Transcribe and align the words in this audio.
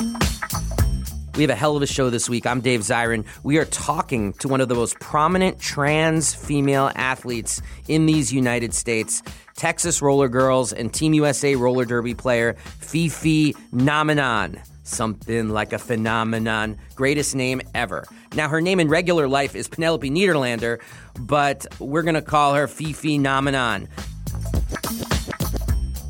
We 0.00 1.42
have 1.42 1.50
a 1.50 1.54
hell 1.54 1.76
of 1.76 1.82
a 1.82 1.86
show 1.86 2.10
this 2.10 2.28
week. 2.28 2.46
I'm 2.46 2.60
Dave 2.60 2.80
Zirin. 2.80 3.24
We 3.42 3.58
are 3.58 3.64
talking 3.64 4.32
to 4.34 4.48
one 4.48 4.60
of 4.60 4.68
the 4.68 4.74
most 4.74 4.98
prominent 4.98 5.60
trans 5.60 6.34
female 6.34 6.90
athletes 6.96 7.62
in 7.86 8.06
these 8.06 8.32
United 8.32 8.74
States, 8.74 9.22
Texas 9.56 10.02
Roller 10.02 10.28
Girls 10.28 10.72
and 10.72 10.92
Team 10.92 11.14
USA 11.14 11.54
roller 11.54 11.84
derby 11.84 12.14
player 12.14 12.54
Fifi 12.54 13.54
Nomenon. 13.72 14.64
Something 14.82 15.48
like 15.48 15.72
a 15.72 15.78
phenomenon. 15.78 16.76
Greatest 16.94 17.34
name 17.34 17.62
ever. 17.74 18.04
Now, 18.34 18.48
her 18.48 18.60
name 18.60 18.80
in 18.80 18.88
regular 18.88 19.28
life 19.28 19.54
is 19.54 19.68
Penelope 19.68 20.10
Niederlander, 20.10 20.80
but 21.18 21.66
we're 21.78 22.02
going 22.02 22.16
to 22.16 22.22
call 22.22 22.54
her 22.54 22.66
Fifi 22.66 23.18
Nomenon. 23.18 23.88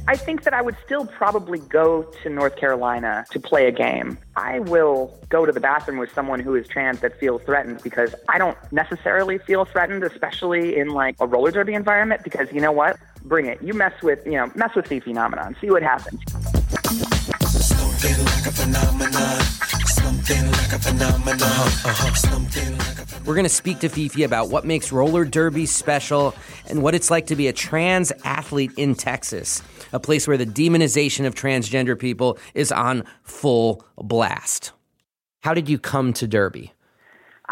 I 0.07 0.17
think 0.17 0.43
that 0.45 0.53
I 0.53 0.61
would 0.61 0.77
still 0.85 1.07
probably 1.07 1.59
go 1.59 2.03
to 2.23 2.29
North 2.29 2.57
Carolina 2.57 3.25
to 3.31 3.41
play 3.41 3.67
a 3.69 3.73
game. 3.73 4.19
I 4.37 4.59
will 4.61 5.19
go 5.31 5.47
to 5.47 5.53
the 5.53 5.61
bathroom 5.61 5.99
with 5.99 6.13
someone 6.13 6.41
who 6.41 6.55
is 6.55 6.69
trans 6.69 7.01
that 7.01 7.19
feels 7.19 7.43
threatened 7.43 7.83
because 7.83 8.15
I 8.29 8.37
don't 8.37 8.59
necessarily 8.71 9.39
feel 9.39 9.65
threatened, 9.65 10.05
especially 10.05 10.77
in 10.77 10.91
like 10.91 11.17
a 11.21 11.27
roller 11.27 11.51
derby 11.51 11.73
environment. 11.73 12.23
Because 12.23 12.53
you 12.53 12.61
know 12.61 12.73
what? 12.73 12.99
Bring 13.25 13.47
it. 13.47 13.63
You 13.63 13.73
mess 13.73 13.95
with, 14.03 14.25
you 14.27 14.33
know, 14.33 14.53
mess 14.55 14.75
with 14.75 14.89
the 14.89 15.01
phenomenon. 15.01 15.57
See 15.61 15.71
what 15.71 15.83
happens. 15.83 16.21
We're 23.25 23.35
going 23.35 23.45
to 23.45 23.49
speak 23.49 23.79
to 23.81 23.89
Fifi 23.89 24.23
about 24.25 24.51
what 24.51 24.67
makes 24.67 24.93
roller 24.93 25.25
derby 25.25 25.65
special 25.65 26.35
and 26.67 26.83
what 26.83 26.95
it's 26.95 27.11
like 27.11 27.29
to 27.29 27.37
be 27.37 27.49
a 27.49 27.53
trans 27.53 28.13
athlete 28.23 28.73
in 28.77 28.95
Texas, 28.95 29.63
a 29.95 30.01
place 30.01 30.29
where 30.29 30.37
the 30.37 30.45
demonization 30.45 31.25
of 31.25 31.35
transgender 31.35 31.99
people 31.99 32.37
is 32.53 32.71
on 32.73 33.05
full 33.23 33.87
blast. 33.97 34.73
How 35.41 35.55
did 35.55 35.69
you 35.69 35.79
come 35.79 36.13
to 36.15 36.27
Derby? 36.27 36.73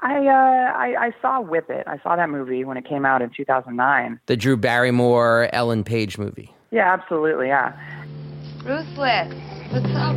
I, 0.03 0.27
uh, 0.27 0.73
I 0.77 0.95
I 0.99 1.15
saw 1.23 1.41
Whip 1.41 1.71
It. 1.71 1.87
I 1.87 1.99
saw 2.03 2.17
that 2.17 2.31
movie 2.31 2.65
when 2.65 2.77
it 2.77 2.85
came 2.85 3.07
out 3.07 3.23
in 3.23 3.31
2009. 3.31 4.19
The 4.27 4.37
Drew 4.37 4.57
Barrymore 4.57 5.49
Ellen 5.53 5.85
Page 5.85 6.19
movie. 6.19 6.53
Yeah, 6.71 6.93
absolutely. 6.93 7.49
Yeah. 7.49 7.77
Ruthless. 8.65 9.33
What's 9.71 9.95
up? 9.95 10.17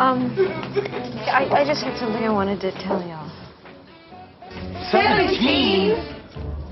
Um, 0.00 0.34
I, 1.28 1.48
I 1.52 1.64
just 1.64 1.82
had 1.82 1.98
something 1.98 2.22
I 2.24 2.30
wanted 2.30 2.60
to 2.62 2.72
tell 2.72 3.00
y'all. 3.06 3.30
Seventeen. 4.90 6.16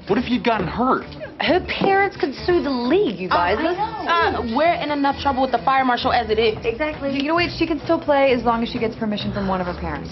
What 0.09 0.19
if 0.19 0.29
you'd 0.29 0.45
gotten 0.45 0.67
hurt? 0.67 1.07
Her 1.41 1.61
parents 1.67 2.17
could 2.17 2.35
sue 2.35 2.63
the 2.63 2.71
league, 2.71 3.19
you 3.21 3.29
guys. 3.29 3.59
Uh, 3.61 4.43
we're 4.57 4.73
in 4.75 4.91
enough 4.91 5.21
trouble 5.23 5.43
with 5.43 5.53
the 5.53 5.59
fire 5.59 5.85
marshal 5.85 6.13
as 6.13 6.31
it 6.31 6.39
is. 6.39 6.57
exactly. 6.65 7.15
You 7.15 7.23
know, 7.29 7.35
what? 7.35 7.51
she 7.57 7.65
can 7.67 7.79
still 7.81 8.01
play 8.01 8.33
as 8.33 8.43
long 8.43 8.63
as 8.65 8.71
she 8.71 8.79
gets 8.81 8.97
permission 8.97 9.33
from 9.33 9.47
one 9.47 9.61
of 9.61 9.69
her 9.69 9.79
parents. 9.81 10.11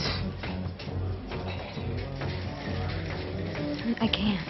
I 4.01 4.07
can't. 4.07 4.47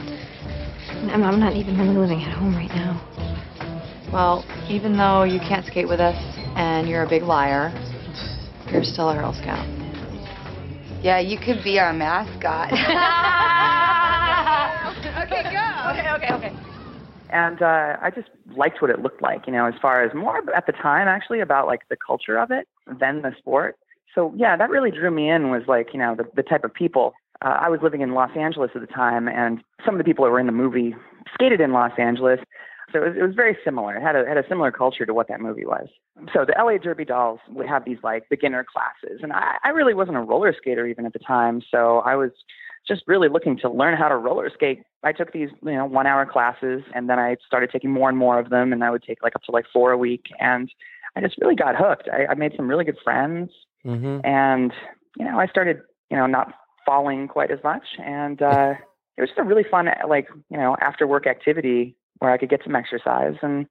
I'm, 1.13 1.23
I'm 1.23 1.41
not 1.41 1.55
even 1.57 1.79
really 1.79 1.97
living 1.97 2.23
at 2.23 2.37
home 2.37 2.55
right 2.55 2.69
now. 2.69 3.01
Well, 4.13 4.45
even 4.69 4.99
though 4.99 5.25
you 5.25 5.41
can't 5.41 5.65
skate 5.65 5.89
with 5.89 6.01
us 6.01 6.17
and 6.57 6.87
you're 6.89 7.05
a 7.05 7.09
big 7.09 7.23
liar, 7.23 7.73
you're 8.71 8.85
still 8.85 9.09
a 9.11 9.15
Girl 9.15 9.33
Scout. 9.33 9.67
Yeah, 11.03 11.19
you 11.21 11.39
could 11.39 11.63
be 11.65 11.79
our 11.79 11.93
mascot. 11.93 12.73
okay, 15.25 15.43
go. 15.45 15.65
Okay, 15.91 16.11
okay, 16.17 16.33
okay. 16.35 16.53
And 17.37 17.61
uh, 17.61 17.97
I 18.01 18.11
just 18.11 18.29
liked 18.57 18.81
what 18.81 18.91
it 18.91 19.01
looked 19.03 19.21
like, 19.21 19.47
you 19.47 19.53
know, 19.53 19.67
as 19.67 19.75
far 19.81 20.03
as 20.03 20.15
more 20.15 20.39
at 20.55 20.67
the 20.67 20.73
time 20.73 21.07
actually 21.07 21.41
about 21.41 21.67
like 21.67 21.87
the 21.91 21.97
culture 21.97 22.39
of 22.39 22.51
it 22.51 22.67
than 22.87 23.21
the 23.21 23.33
sport. 23.39 23.77
So 24.15 24.33
yeah, 24.35 24.57
that 24.57 24.71
really 24.71 24.91
drew 24.91 25.11
me 25.11 25.29
in 25.29 25.51
was 25.51 25.65
like 25.69 25.89
you 25.93 25.99
know 25.99 26.15
the 26.17 26.25
the 26.35 26.43
type 26.43 26.65
of 26.65 26.73
people. 26.73 27.13
Uh, 27.43 27.59
I 27.61 27.69
was 27.69 27.81
living 27.83 28.01
in 28.01 28.15
Los 28.15 28.35
Angeles 28.35 28.71
at 28.75 28.81
the 28.81 28.87
time, 28.87 29.29
and 29.29 29.63
some 29.85 29.95
of 29.95 29.99
the 29.99 30.05
people 30.05 30.25
that 30.25 30.31
were 30.31 30.41
in 30.41 30.47
the 30.47 30.53
movie 30.53 30.95
skated 31.35 31.61
in 31.61 31.73
Los 31.73 31.93
Angeles. 31.99 32.41
So 32.93 33.03
it 33.03 33.09
was, 33.09 33.17
it 33.19 33.23
was 33.23 33.35
very 33.35 33.59
similar. 33.63 33.97
It 33.97 34.03
had 34.03 34.17
a 34.17 34.25
had 34.27 34.39
a 34.39 34.49
similar 34.49 34.73
culture 34.73 35.05
to 35.05 35.13
what 35.13 35.29
that 35.29 35.41
movie 35.41 35.67
was. 35.67 35.89
So 36.33 36.47
the 36.47 36.55
LA 36.57 36.79
Derby 36.79 37.05
Dolls 37.05 37.41
would 37.51 37.67
have 37.67 37.85
these 37.85 37.99
like 38.03 38.27
beginner 38.31 38.65
classes, 38.65 39.21
and 39.23 39.35
I, 39.35 39.57
I 39.63 39.69
really 39.71 39.93
wasn't 39.93 40.17
a 40.17 40.21
roller 40.21 40.55
skater 40.57 40.87
even 40.87 41.05
at 41.05 41.13
the 41.13 41.19
time. 41.19 41.61
So 41.71 41.99
I 41.99 42.15
was 42.15 42.31
just 42.87 43.03
really 43.07 43.29
looking 43.29 43.59
to 43.59 43.71
learn 43.71 43.97
how 43.97 44.09
to 44.09 44.17
roller 44.17 44.51
skate. 44.53 44.83
I 45.03 45.13
took 45.13 45.33
these, 45.33 45.49
you 45.65 45.73
know, 45.73 45.87
one 45.87 46.07
hour 46.07 46.25
classes 46.27 46.83
and 46.95 47.09
then 47.09 47.19
I 47.19 47.37
started 47.47 47.71
taking 47.71 47.91
more 47.91 48.09
and 48.09 48.17
more 48.19 48.39
of 48.39 48.51
them 48.51 48.73
and 48.73 48.83
I 48.85 48.91
would 48.91 49.03
take 49.03 49.23
like 49.23 49.35
up 49.35 49.43
to 49.45 49.53
like 49.53 49.67
four 49.73 49.93
a 49.93 49.99
week 49.99 50.27
and 50.39 50.71
I 51.17 51.21
just 51.21 51.37
really 51.41 51.57
got 51.57 51.77
hooked. 51.77 52.09
I, 52.13 52.27
I 52.27 52.35
made 52.35 52.53
some 52.57 52.69
really 52.69 52.85
good 52.85 52.99
friends 53.03 53.51
Mm-hmm. 53.87 54.27
and, 54.27 54.73
you 55.17 55.25
know, 55.25 55.39
I 55.39 55.47
started, 55.47 55.81
you 56.11 56.17
know, 56.17 56.27
not 56.27 56.53
falling 56.85 57.29
quite 57.29 57.53
as 57.53 57.59
much 57.63 57.85
and 58.05 58.43
uh 58.43 58.75
it 59.17 59.21
was 59.21 59.31
just 59.31 59.39
a 59.39 59.45
really 59.45 59.65
fun 59.71 59.89
like, 60.09 60.29
you 60.51 60.57
know, 60.57 60.77
after 60.81 61.07
work 61.07 61.27
activity 61.27 61.95
where 62.19 62.33
I 62.33 62.39
could 62.39 62.51
get 62.51 62.63
some 62.65 62.75
exercise 62.75 63.35
and 63.43 63.67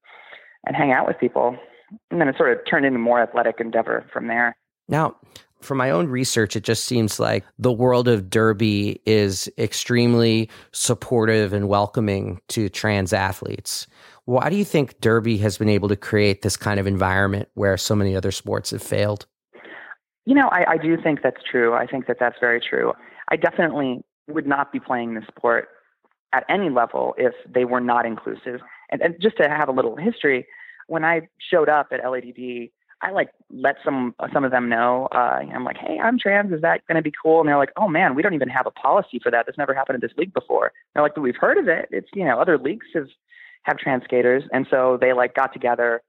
and 0.65 0.75
hang 0.75 0.91
out 0.91 1.05
with 1.05 1.19
people. 1.19 1.57
And 2.09 2.19
then 2.19 2.27
it 2.27 2.37
sort 2.37 2.51
of 2.51 2.65
turned 2.65 2.85
into 2.85 2.97
more 2.97 3.21
athletic 3.21 3.59
endeavor 3.59 4.05
from 4.11 4.27
there. 4.27 4.55
Now, 4.87 5.15
from 5.65 5.77
my 5.77 5.89
own 5.89 6.07
research, 6.07 6.55
it 6.55 6.63
just 6.63 6.85
seems 6.85 7.19
like 7.19 7.43
the 7.59 7.71
world 7.71 8.07
of 8.07 8.29
Derby 8.29 9.01
is 9.05 9.49
extremely 9.57 10.49
supportive 10.71 11.53
and 11.53 11.67
welcoming 11.67 12.39
to 12.49 12.69
trans 12.69 13.13
athletes. 13.13 13.87
Why 14.25 14.49
do 14.49 14.55
you 14.55 14.65
think 14.65 14.99
Derby 15.01 15.37
has 15.37 15.57
been 15.57 15.69
able 15.69 15.89
to 15.89 15.95
create 15.95 16.41
this 16.41 16.57
kind 16.57 16.79
of 16.79 16.87
environment 16.87 17.49
where 17.53 17.77
so 17.77 17.95
many 17.95 18.15
other 18.15 18.31
sports 18.31 18.71
have 18.71 18.81
failed? 18.81 19.25
You 20.25 20.33
know, 20.33 20.47
I, 20.47 20.71
I 20.71 20.77
do 20.77 20.97
think 21.01 21.21
that's 21.21 21.41
true. 21.49 21.73
I 21.73 21.85
think 21.85 22.07
that 22.07 22.17
that's 22.19 22.37
very 22.39 22.59
true. 22.59 22.93
I 23.29 23.35
definitely 23.35 24.03
would 24.27 24.47
not 24.47 24.71
be 24.71 24.79
playing 24.79 25.13
the 25.13 25.21
sport 25.27 25.67
at 26.33 26.43
any 26.49 26.69
level 26.69 27.13
if 27.17 27.33
they 27.47 27.65
were 27.65 27.79
not 27.79 28.05
inclusive. 28.05 28.61
And, 28.91 29.01
and 29.01 29.15
just 29.21 29.37
to 29.37 29.47
have 29.47 29.69
a 29.69 29.71
little 29.71 29.95
history, 29.95 30.47
when 30.87 31.05
I 31.05 31.29
showed 31.51 31.69
up 31.69 31.87
at 31.91 32.03
LADD, 32.03 32.71
I 33.01 33.11
like 33.11 33.29
let 33.51 33.75
some 33.83 34.15
some 34.33 34.43
of 34.43 34.51
them 34.51 34.69
know. 34.69 35.07
Uh, 35.11 35.41
I'm 35.53 35.63
like, 35.63 35.77
hey, 35.77 35.99
I'm 36.01 36.17
trans. 36.17 36.51
Is 36.51 36.61
that 36.61 36.85
going 36.87 36.95
to 36.95 37.01
be 37.01 37.11
cool? 37.21 37.39
And 37.39 37.49
they're 37.49 37.57
like, 37.57 37.73
oh 37.77 37.87
man, 37.87 38.15
we 38.15 38.21
don't 38.21 38.33
even 38.33 38.49
have 38.49 38.65
a 38.65 38.71
policy 38.71 39.19
for 39.21 39.31
that. 39.31 39.45
This 39.45 39.57
never 39.57 39.73
happened 39.73 39.95
in 39.95 40.01
this 40.01 40.17
league 40.17 40.33
before. 40.33 40.71
they're 40.93 41.03
like, 41.03 41.15
but 41.15 41.21
we've 41.21 41.35
heard 41.35 41.57
of 41.57 41.67
it. 41.67 41.87
It's 41.91 42.09
you 42.13 42.25
know 42.25 42.39
other 42.39 42.57
leagues 42.57 42.87
have 42.93 43.07
have 43.63 43.77
trans 43.77 44.03
skaters, 44.03 44.43
and 44.51 44.65
so 44.69 44.97
they 44.99 45.13
like 45.13 45.35
got 45.35 45.53
together 45.53 46.01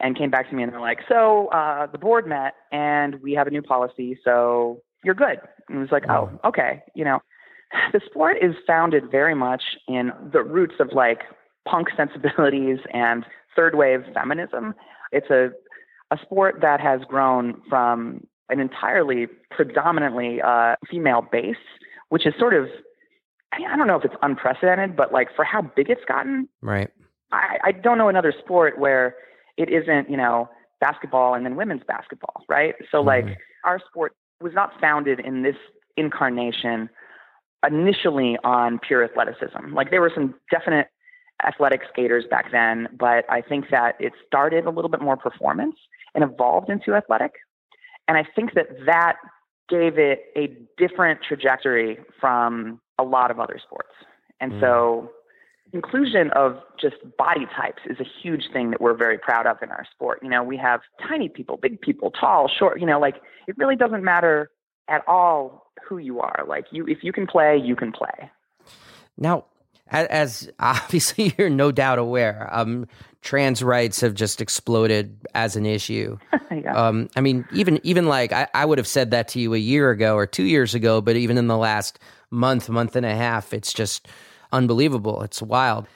and 0.00 0.16
came 0.16 0.30
back 0.30 0.48
to 0.50 0.54
me 0.54 0.62
and 0.62 0.72
they're 0.72 0.80
like, 0.80 1.00
so 1.08 1.48
uh, 1.48 1.86
the 1.86 1.98
board 1.98 2.26
met 2.26 2.54
and 2.72 3.22
we 3.22 3.32
have 3.32 3.46
a 3.46 3.50
new 3.50 3.62
policy, 3.62 4.18
so 4.24 4.82
you're 5.04 5.14
good. 5.14 5.38
And 5.68 5.78
it 5.78 5.80
was 5.80 5.92
like, 5.92 6.08
oh, 6.08 6.30
okay, 6.44 6.82
you 6.94 7.04
know, 7.04 7.20
the 7.92 8.00
sport 8.04 8.36
is 8.42 8.54
founded 8.66 9.10
very 9.10 9.34
much 9.34 9.62
in 9.88 10.12
the 10.32 10.42
roots 10.42 10.74
of 10.80 10.92
like 10.92 11.22
punk 11.66 11.88
sensibilities 11.96 12.78
and 12.92 13.24
third 13.56 13.76
wave 13.76 14.04
feminism. 14.12 14.74
It's 15.12 15.30
a 15.30 15.50
a 16.10 16.18
sport 16.22 16.58
that 16.60 16.80
has 16.80 17.00
grown 17.08 17.60
from 17.68 18.26
an 18.48 18.60
entirely 18.60 19.26
predominantly 19.50 20.40
uh, 20.42 20.76
female 20.90 21.22
base, 21.22 21.56
which 22.10 22.26
is 22.26 22.34
sort 22.38 22.54
of 22.54 22.68
I 23.52 23.72
I 23.72 23.76
don't 23.76 23.86
know 23.86 23.96
if 23.96 24.04
it's 24.04 24.14
unprecedented, 24.22 24.96
but 24.96 25.12
like 25.12 25.28
for 25.34 25.44
how 25.44 25.62
big 25.62 25.90
it's 25.90 26.04
gotten, 26.06 26.48
Right. 26.60 26.90
I, 27.32 27.58
I 27.64 27.72
don't 27.72 27.98
know 27.98 28.08
another 28.08 28.32
sport 28.38 28.78
where 28.78 29.16
it 29.56 29.68
isn't, 29.68 30.10
you 30.10 30.16
know, 30.16 30.48
basketball 30.80 31.34
and 31.34 31.44
then 31.44 31.56
women's 31.56 31.82
basketball, 31.86 32.44
right? 32.48 32.74
So 32.90 33.00
like 33.00 33.24
our 33.64 33.80
sport 33.88 34.12
was 34.40 34.52
not 34.54 34.72
founded 34.80 35.20
in 35.20 35.42
this 35.42 35.56
incarnation 35.96 36.90
initially 37.66 38.36
on 38.44 38.78
pure 38.78 39.04
athleticism. 39.04 39.72
Like 39.72 39.90
there 39.90 40.00
were 40.00 40.12
some 40.14 40.34
definite 40.50 40.88
athletic 41.46 41.82
skaters 41.92 42.24
back 42.30 42.50
then, 42.52 42.88
but 42.98 43.24
I 43.30 43.40
think 43.40 43.66
that 43.70 43.96
it 44.00 44.12
started 44.26 44.66
a 44.66 44.70
little 44.70 44.90
bit 44.90 45.00
more 45.00 45.16
performance 45.16 45.76
and 46.14 46.24
evolved 46.24 46.70
into 46.70 46.94
athletic. 46.94 47.32
And 48.08 48.16
I 48.16 48.24
think 48.34 48.54
that 48.54 48.68
that 48.86 49.16
gave 49.68 49.98
it 49.98 50.24
a 50.36 50.56
different 50.76 51.20
trajectory 51.26 51.98
from 52.20 52.80
a 52.98 53.02
lot 53.02 53.30
of 53.30 53.40
other 53.40 53.58
sports. 53.64 53.94
And 54.40 54.52
mm. 54.52 54.60
so 54.60 55.10
inclusion 55.72 56.30
of 56.32 56.58
just 56.80 56.96
body 57.18 57.46
types 57.56 57.82
is 57.86 57.98
a 57.98 58.06
huge 58.22 58.44
thing 58.52 58.70
that 58.70 58.80
we're 58.80 58.94
very 58.94 59.18
proud 59.18 59.46
of 59.46 59.56
in 59.62 59.70
our 59.70 59.84
sport. 59.92 60.20
You 60.22 60.28
know, 60.28 60.42
we 60.42 60.56
have 60.56 60.80
tiny 61.08 61.28
people, 61.28 61.56
big 61.56 61.80
people, 61.80 62.10
tall, 62.10 62.48
short, 62.48 62.80
you 62.80 62.86
know, 62.86 63.00
like 63.00 63.16
it 63.48 63.56
really 63.58 63.76
doesn't 63.76 64.04
matter 64.04 64.50
at 64.88 65.02
all 65.08 65.70
who 65.86 65.98
you 65.98 66.20
are. 66.20 66.44
Like 66.46 66.66
you 66.70 66.86
if 66.86 66.98
you 67.02 67.12
can 67.12 67.26
play, 67.26 67.56
you 67.56 67.74
can 67.74 67.92
play. 67.92 68.30
Now, 69.16 69.46
as 69.90 70.50
obviously 70.58 71.34
you're 71.38 71.50
no 71.50 71.72
doubt 71.72 71.98
aware, 71.98 72.48
um, 72.52 72.86
trans 73.22 73.62
rights 73.62 74.00
have 74.00 74.14
just 74.14 74.40
exploded 74.40 75.16
as 75.34 75.56
an 75.56 75.66
issue. 75.66 76.18
yeah. 76.50 76.74
um, 76.74 77.08
I 77.16 77.20
mean, 77.20 77.44
even 77.52 77.80
even 77.82 78.06
like 78.06 78.32
I, 78.32 78.48
I 78.54 78.64
would 78.64 78.78
have 78.78 78.86
said 78.86 79.10
that 79.12 79.28
to 79.28 79.40
you 79.40 79.54
a 79.54 79.58
year 79.58 79.90
ago 79.90 80.14
or 80.14 80.26
two 80.26 80.44
years 80.44 80.74
ago, 80.74 81.00
but 81.00 81.16
even 81.16 81.38
in 81.38 81.46
the 81.46 81.56
last 81.56 81.98
month, 82.30 82.68
month 82.68 82.96
and 82.96 83.06
a 83.06 83.14
half, 83.14 83.52
it's 83.52 83.72
just 83.72 84.08
unbelievable. 84.52 85.22
It's 85.22 85.40
wild. 85.42 85.86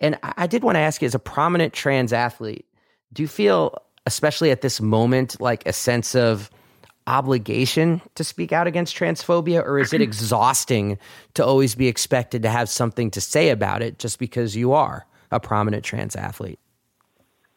And 0.00 0.18
I, 0.22 0.34
I 0.38 0.46
did 0.46 0.62
want 0.62 0.76
to 0.76 0.80
ask 0.80 1.00
you, 1.00 1.06
as 1.06 1.14
a 1.14 1.20
prominent 1.20 1.72
trans 1.72 2.12
athlete, 2.12 2.66
do 3.12 3.22
you 3.22 3.28
feel, 3.28 3.76
especially 4.06 4.50
at 4.50 4.62
this 4.62 4.80
moment, 4.80 5.40
like 5.40 5.66
a 5.66 5.72
sense 5.72 6.14
of 6.14 6.50
obligation 7.06 8.00
to 8.14 8.24
speak 8.24 8.52
out 8.52 8.66
against 8.66 8.96
transphobia, 8.96 9.64
or 9.64 9.78
is 9.78 9.92
it 9.92 10.00
exhausting 10.02 10.98
to 11.34 11.44
always 11.44 11.74
be 11.74 11.88
expected 11.88 12.42
to 12.42 12.48
have 12.48 12.68
something 12.68 13.10
to 13.10 13.20
say 13.20 13.50
about 13.50 13.82
it 13.82 13.98
just 13.98 14.18
because 14.18 14.56
you 14.56 14.72
are 14.72 15.06
a 15.30 15.40
prominent 15.40 15.84
trans 15.84 16.16
athlete? 16.16 16.58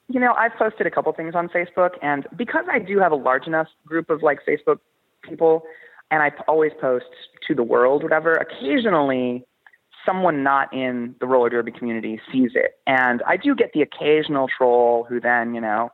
You 0.08 0.20
know, 0.20 0.34
I've 0.34 0.54
posted 0.54 0.86
a 0.86 0.92
couple 0.92 1.12
things 1.14 1.34
on 1.34 1.50
Facebook, 1.50 1.92
and 2.02 2.28
because 2.36 2.66
I 2.72 2.80
do 2.80 3.00
have 3.00 3.12
a 3.12 3.16
large 3.16 3.48
enough 3.48 3.68
group 3.86 4.10
of 4.10 4.22
like 4.22 4.40
Facebook 4.48 4.80
people, 5.24 5.64
and 6.12 6.22
I 6.22 6.32
always 6.48 6.72
post 6.80 7.06
to 7.48 7.56
the 7.56 7.64
world, 7.64 8.04
whatever, 8.04 8.34
occasionally 8.34 9.46
someone 10.06 10.44
not 10.44 10.72
in 10.72 11.16
the 11.20 11.26
roller 11.26 11.50
derby 11.50 11.72
community 11.72 12.22
sees 12.32 12.52
it. 12.54 12.78
And 12.86 13.24
I 13.28 13.38
do 13.38 13.56
get 13.56 13.74
the 13.74 13.82
occasional 13.82 14.48
troll 14.56 15.06
who 15.10 15.20
then, 15.20 15.56
you 15.56 15.62
know, 15.62 15.90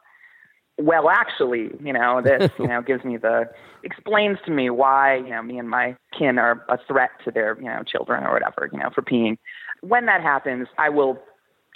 well, 0.78 1.10
actually, 1.10 1.72
you 1.84 1.94
know, 1.94 2.22
this, 2.24 2.50
you 2.60 2.68
know, 2.68 2.82
gives 2.82 3.04
me 3.04 3.18
the, 3.18 3.50
explains 3.84 4.38
to 4.46 4.52
me 4.52 4.70
why, 4.70 5.18
you 5.18 5.30
know, 5.30 5.42
me 5.42 5.58
and 5.58 5.70
my 5.70 5.96
kin 6.18 6.38
are 6.38 6.66
a 6.70 6.78
threat 6.88 7.12
to 7.26 7.32
their, 7.32 7.58
you 7.60 7.68
know, 7.68 7.84
children 7.84 8.24
or 8.24 8.34
whatever, 8.34 8.70
you 8.72 8.80
know, 8.80 8.90
for 8.94 9.02
peeing. 9.02 9.38
When 9.82 10.06
that 10.06 10.22
happens, 10.22 10.68
I 10.78 10.90
will 10.90 11.20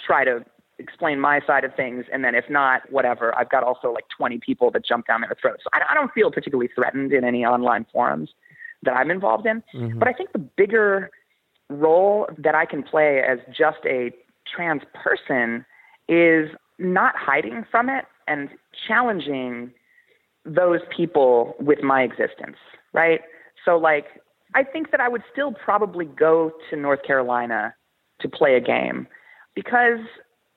try 0.04 0.24
to 0.24 0.44
explain 0.78 1.20
my 1.20 1.40
side 1.46 1.64
of 1.64 1.74
things. 1.74 2.04
And 2.12 2.24
then 2.24 2.34
if 2.34 2.44
not, 2.50 2.82
whatever, 2.90 3.36
I've 3.36 3.50
got 3.50 3.62
also 3.62 3.92
like 3.92 4.04
20 4.16 4.38
people 4.38 4.70
that 4.72 4.84
jump 4.84 5.06
down 5.06 5.22
their 5.22 5.36
throats. 5.40 5.62
So 5.64 5.70
I, 5.72 5.80
I 5.90 5.94
don't 5.94 6.12
feel 6.12 6.30
particularly 6.30 6.68
threatened 6.74 7.12
in 7.12 7.24
any 7.24 7.44
online 7.44 7.86
forums 7.92 8.30
that 8.82 8.92
I'm 8.92 9.10
involved 9.10 9.46
in. 9.46 9.62
Mm-hmm. 9.74 9.98
But 9.98 10.08
I 10.08 10.12
think 10.12 10.32
the 10.32 10.38
bigger 10.38 11.10
role 11.68 12.28
that 12.38 12.54
I 12.54 12.66
can 12.66 12.82
play 12.82 13.22
as 13.26 13.38
just 13.48 13.78
a 13.86 14.12
trans 14.54 14.82
person 14.94 15.64
is 16.08 16.50
not 16.78 17.16
hiding 17.16 17.64
from 17.70 17.88
it 17.88 18.04
and 18.26 18.48
challenging 18.86 19.72
those 20.44 20.80
people 20.96 21.54
with 21.58 21.82
my 21.82 22.02
existence, 22.02 22.56
right? 22.92 23.20
So, 23.64 23.76
like, 23.76 24.06
I 24.54 24.62
think 24.62 24.90
that 24.90 25.00
I 25.00 25.08
would 25.08 25.22
still 25.32 25.52
probably 25.52 26.04
go 26.04 26.52
to 26.70 26.76
North 26.76 27.02
Carolina 27.02 27.74
to 28.20 28.28
play 28.28 28.54
a 28.54 28.60
game 28.60 29.06
because 29.54 29.98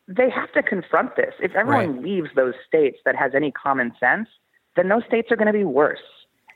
they 0.07 0.29
have 0.29 0.51
to 0.53 0.63
confront 0.63 1.15
this. 1.15 1.33
If 1.41 1.53
everyone 1.55 1.95
right. 1.95 2.03
leaves 2.03 2.29
those 2.35 2.53
states 2.67 2.97
that 3.05 3.15
has 3.15 3.31
any 3.35 3.51
common 3.51 3.93
sense, 3.99 4.27
then 4.75 4.89
those 4.89 5.03
states 5.07 5.31
are 5.31 5.35
going 5.35 5.47
to 5.47 5.53
be 5.53 5.63
worse. 5.63 5.99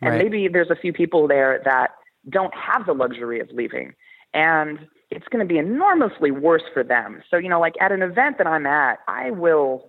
And 0.02 0.12
right. 0.12 0.24
maybe 0.24 0.48
there's 0.48 0.70
a 0.70 0.76
few 0.76 0.94
people 0.94 1.28
there 1.28 1.62
that 1.66 1.92
don't 2.30 2.54
have 2.54 2.86
the 2.86 2.94
luxury 2.94 3.40
of 3.40 3.50
leaving. 3.52 3.94
And 4.34 4.80
it's 5.12 5.28
going 5.28 5.48
to 5.48 5.52
be 5.52 5.60
enormously 5.60 6.32
worse 6.32 6.64
for 6.74 6.84
them. 6.84 7.22
So, 7.30 7.38
you 7.38 7.50
know, 7.50 7.60
like 7.60 7.76
at 7.80 7.92
an 7.92 8.02
event 8.02 8.38
that 8.40 8.48
I'm 8.48 8.66
at, 8.66 9.00
I 9.08 9.32
will 9.32 9.86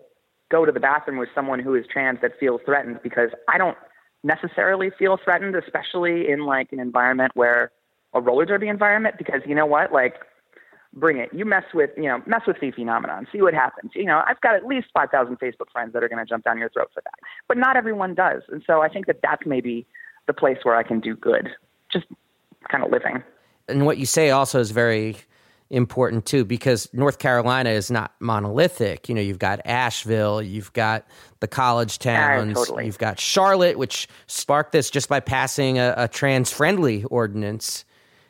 go 0.50 0.64
to 0.64 0.72
the 0.72 0.80
bathroom 0.80 1.18
with 1.18 1.28
someone 1.34 1.58
who 1.58 1.74
is 1.74 1.84
trans 1.90 2.20
that 2.22 2.38
feels 2.38 2.60
threatened 2.64 3.00
because 3.02 3.30
I 3.48 3.58
don't 3.58 3.76
necessarily 4.22 4.90
feel 4.98 5.18
threatened, 5.22 5.54
especially 5.54 6.28
in 6.28 6.44
like 6.46 6.72
an 6.72 6.80
environment 6.80 7.32
where 7.34 7.70
a 8.12 8.20
roller 8.20 8.46
derby 8.46 8.68
environment, 8.68 9.16
because 9.18 9.40
you 9.46 9.54
know 9.54 9.66
what? 9.66 9.92
Like 9.92 10.14
bring 10.94 11.18
it. 11.18 11.28
You 11.32 11.44
mess 11.44 11.64
with, 11.74 11.90
you 11.96 12.04
know, 12.04 12.22
mess 12.26 12.42
with 12.46 12.56
the 12.60 12.70
phenomenon, 12.70 13.26
see 13.32 13.42
what 13.42 13.54
happens. 13.54 13.92
You 13.94 14.04
know, 14.04 14.22
I've 14.26 14.40
got 14.40 14.54
at 14.54 14.64
least 14.64 14.88
5,000 14.94 15.38
Facebook 15.38 15.70
friends 15.72 15.92
that 15.92 16.04
are 16.04 16.08
going 16.08 16.24
to 16.24 16.28
jump 16.28 16.44
down 16.44 16.58
your 16.58 16.70
throat 16.70 16.90
for 16.94 17.02
that. 17.02 17.14
But 17.48 17.58
not 17.58 17.76
everyone 17.76 18.14
does. 18.14 18.42
And 18.48 18.62
so 18.66 18.80
I 18.80 18.88
think 18.88 19.06
that 19.06 19.20
that's 19.22 19.44
maybe 19.44 19.86
the 20.26 20.32
place 20.32 20.58
where 20.62 20.76
I 20.76 20.82
can 20.82 21.00
do 21.00 21.16
good, 21.16 21.50
just 21.92 22.06
kind 22.70 22.84
of 22.84 22.90
living. 22.90 23.22
And 23.68 23.84
what 23.86 23.98
you 23.98 24.06
say 24.06 24.30
also 24.30 24.60
is 24.60 24.70
very 24.70 25.16
important 25.74 26.26
too, 26.26 26.44
because 26.44 26.88
North 26.92 27.18
Carolina 27.18 27.70
is 27.70 27.90
not 27.90 28.12
monolithic. 28.20 29.08
You 29.08 29.14
know, 29.14 29.20
you've 29.20 29.38
got 29.38 29.60
Asheville, 29.64 30.40
you've 30.42 30.72
got 30.72 31.06
the 31.40 31.48
college 31.48 31.98
towns, 31.98 32.48
yeah, 32.48 32.54
totally. 32.54 32.86
you've 32.86 32.98
got 32.98 33.18
Charlotte, 33.18 33.78
which 33.78 34.08
sparked 34.26 34.72
this 34.72 34.90
just 34.90 35.08
by 35.08 35.20
passing 35.20 35.78
a, 35.78 35.94
a 35.96 36.08
trans 36.08 36.50
friendly 36.50 37.04
ordinance 37.04 37.84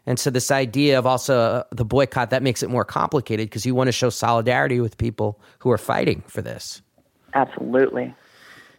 and 0.06 0.18
so 0.18 0.30
this 0.30 0.50
idea 0.50 0.98
of 0.98 1.06
also 1.06 1.38
uh, 1.38 1.62
the 1.70 1.84
boycott 1.84 2.30
that 2.30 2.42
makes 2.42 2.62
it 2.62 2.70
more 2.70 2.84
complicated 2.84 3.48
because 3.48 3.64
you 3.64 3.74
want 3.74 3.88
to 3.88 3.92
show 3.92 4.10
solidarity 4.10 4.80
with 4.80 4.98
people 4.98 5.40
who 5.60 5.70
are 5.70 5.78
fighting 5.78 6.22
for 6.26 6.42
this. 6.42 6.82
Absolutely. 7.32 8.14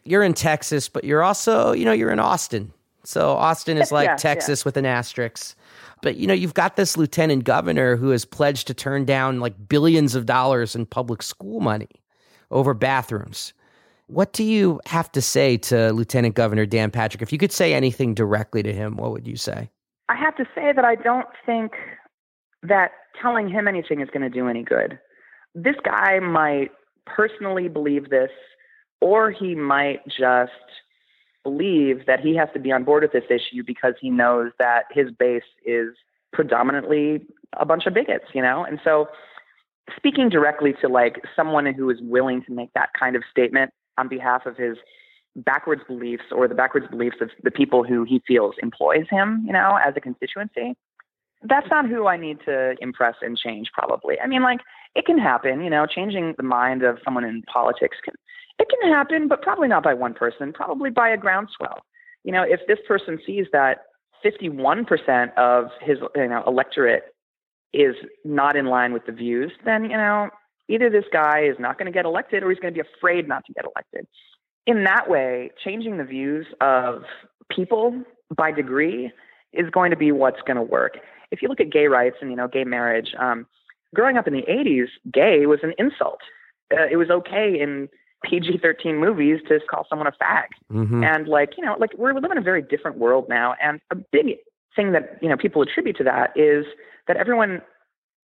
You're 0.04 0.24
in 0.24 0.34
Texas, 0.34 0.88
but 0.88 1.04
you're 1.04 1.24
also, 1.24 1.72
you 1.72 1.84
know, 1.84 1.92
you're 1.92 2.12
in 2.12 2.20
Austin. 2.20 2.72
So 3.06 3.32
Austin 3.32 3.78
is 3.78 3.92
like 3.92 4.08
yeah, 4.08 4.16
Texas 4.16 4.62
yeah. 4.62 4.68
with 4.68 4.78
an 4.78 4.86
asterisk. 4.86 5.56
But 6.02 6.18
you 6.18 6.28
know, 6.28 6.34
you've 6.34 6.54
got 6.54 6.76
this 6.76 6.98
lieutenant 6.98 7.44
governor 7.44 7.96
who 7.96 8.10
has 8.10 8.26
pledged 8.26 8.68
to 8.68 8.74
turn 8.74 9.06
down 9.06 9.40
like 9.40 9.68
billions 9.68 10.16
of 10.16 10.26
dollars 10.26 10.76
in 10.76 10.86
public 10.86 11.22
school 11.22 11.60
money 11.60 11.90
over 12.52 12.74
bathrooms. 12.74 13.54
What 14.08 14.34
do 14.34 14.44
you 14.44 14.80
have 14.86 15.12
to 15.14 15.22
say 15.22 15.58
to 15.58 15.92
Lieutenant 15.92 16.36
Governor 16.36 16.68
Dan 16.68 16.92
Patrick? 16.92 17.24
If 17.24 17.34
you 17.34 17.40
could 17.40 17.52
say 17.52 17.74
anything 17.74 18.14
directly 18.14 18.62
to 18.62 18.72
him, 18.72 18.98
what 18.98 19.12
would 19.12 19.28
you 19.28 19.36
say? 19.36 19.72
I 20.10 20.16
have 20.16 20.36
to 20.36 20.46
say 20.54 20.72
that 20.76 20.86
I 20.86 20.94
don't 20.96 21.28
think 21.44 21.72
that 22.62 22.92
telling 23.20 23.50
him 23.50 23.68
anything 23.68 24.02
is 24.02 24.10
going 24.10 24.22
to 24.22 24.30
do 24.30 24.48
any 24.48 24.64
good. 24.64 25.00
This 25.56 25.76
guy 25.84 26.20
might 26.20 26.70
personally 27.06 27.68
believe 27.68 28.10
this, 28.10 28.30
or 29.02 29.32
he 29.32 29.56
might 29.56 30.06
just 30.08 30.52
believe 31.46 32.06
that 32.08 32.20
he 32.20 32.36
has 32.36 32.50
to 32.54 32.60
be 32.60 32.72
on 32.72 32.84
board 32.84 33.04
with 33.04 33.14
this 33.14 33.30
issue 33.30 33.64
because 33.66 33.94
he 34.02 34.10
knows 34.10 34.52
that 34.60 34.86
his 34.92 35.12
base 35.12 35.44
is 35.66 35.90
predominantly 36.34 37.26
a 37.54 37.66
bunch 37.66 37.86
of 37.86 37.94
bigots, 37.94 38.26
you 38.34 38.42
know? 38.42 38.66
And 38.66 38.80
so 38.84 39.08
speaking 39.96 40.28
directly 40.28 40.74
to 40.82 40.90
like 40.90 41.24
someone 41.36 41.66
who 41.74 41.90
is 41.90 42.00
willing 42.02 42.44
to 42.46 42.52
make 42.52 42.74
that 42.74 42.90
kind 43.00 43.16
of 43.16 43.24
statement 43.30 43.72
on 43.98 44.10
behalf 44.10 44.46
of 44.46 44.58
his 44.58 44.76
backwards 45.36 45.82
beliefs 45.88 46.24
or 46.32 46.48
the 46.48 46.56
backwards 46.56 46.88
beliefs 46.90 47.18
of 47.22 47.30
the 47.44 47.52
people 47.52 47.84
who 47.84 48.04
he 48.04 48.22
feels 48.28 48.56
employs 48.64 49.06
him, 49.10 49.44
you 49.46 49.54
know, 49.54 49.78
as 49.86 49.94
a 49.96 50.02
constituency. 50.02 50.76
That's 51.44 51.70
not 51.70 51.88
who 51.88 52.08
I 52.08 52.18
need 52.18 52.40
to 52.46 52.76
impress 52.82 53.16
and 53.22 53.38
change, 53.38 53.70
probably. 53.72 54.20
I 54.20 54.28
mean, 54.28 54.42
like, 54.42 54.62
it 54.96 55.06
can 55.06 55.20
happen, 55.20 55.62
you 55.62 55.70
know, 55.70 55.86
changing 55.86 56.34
the 56.38 56.44
mind 56.44 56.82
of 56.84 56.98
someone 57.04 57.24
in 57.24 57.44
politics 57.44 57.98
can, 58.04 58.16
it 58.60 58.68
can 58.70 58.92
happen, 58.92 59.28
but 59.28 59.42
probably 59.42 59.68
not 59.68 59.84
by 59.84 59.94
one 59.94 60.14
person, 60.14 60.54
probably 60.54 60.90
by 60.90 61.10
a 61.10 61.18
groundswell. 61.18 61.82
You 62.24 62.32
know, 62.32 62.44
if 62.44 62.62
this 62.68 62.80
person 62.88 63.20
sees 63.26 63.46
that 63.52 63.86
51% 64.26 65.34
of 65.38 65.70
his, 65.82 66.00
you 66.16 66.28
know, 66.28 66.44
electorate 66.48 67.04
is 67.74 67.96
not 68.24 68.56
in 68.56 68.66
line 68.66 68.94
with 68.94 69.06
the 69.06 69.12
views, 69.12 69.52
then, 69.66 69.84
you 69.84 69.98
know, 69.98 70.30
either 70.70 70.90
this 70.90 71.06
guy 71.12 71.44
is 71.44 71.58
not 71.60 71.78
going 71.78 71.86
to 71.86 71.92
get 71.92 72.06
elected 72.06 72.42
or 72.44 72.50
he's 72.50 72.60
going 72.60 72.74
to 72.74 72.84
be 72.84 72.88
afraid 72.98 73.28
not 73.28 73.46
to 73.46 73.54
get 73.54 73.66
elected 73.66 74.08
in 74.68 74.84
that 74.84 75.10
way, 75.10 75.52
changing 75.64 75.98
the 75.98 76.04
views 76.04 76.48
of 76.62 77.04
people 77.50 78.04
by 78.36 78.52
degree 78.52 79.12
is 79.54 79.70
going 79.70 79.92
to 79.92 79.98
be 79.98 80.12
what's 80.12 80.42
going 80.42 80.58
to 80.58 80.64
work. 80.64 80.98
If 81.32 81.42
you 81.42 81.48
look 81.48 81.60
at 81.60 81.72
gay 81.72 81.88
rights 81.88 82.18
and 82.22 82.30
you 82.30 82.36
know 82.36 82.48
gay 82.48 82.64
marriage, 82.64 83.14
um, 83.20 83.46
growing 83.94 84.18
up 84.18 84.28
in 84.28 84.34
the 84.34 84.44
'80s, 84.44 84.88
gay 85.12 85.46
was 85.46 85.60
an 85.64 85.74
insult. 85.78 86.20
Uh, 86.74 86.88
it 86.90 86.98
was 86.98 87.10
okay 87.10 87.60
in 87.60 87.90
PG-13 88.30 89.00
movies 89.00 89.40
to 89.48 89.60
call 89.70 89.86
someone 89.90 90.08
a 90.08 90.12
fag, 90.12 90.48
mm-hmm. 90.72 91.04
and 91.04 91.28
like 91.28 91.52
you 91.58 91.66
know, 91.66 91.76
like 91.80 91.92
we're 91.98 92.14
living 92.14 92.32
in 92.32 92.38
a 92.38 92.42
very 92.42 92.62
different 92.62 92.98
world 92.98 93.28
now. 93.30 93.56
And 93.62 93.80
a 93.92 93.96
big 93.96 94.38
thing 94.76 94.92
that 94.92 95.18
you 95.22 95.30
know 95.30 95.38
people 95.38 95.62
attribute 95.62 95.98
to 95.98 96.04
that 96.06 96.32
is 96.36 96.66
that 97.08 97.18
everyone 97.18 97.62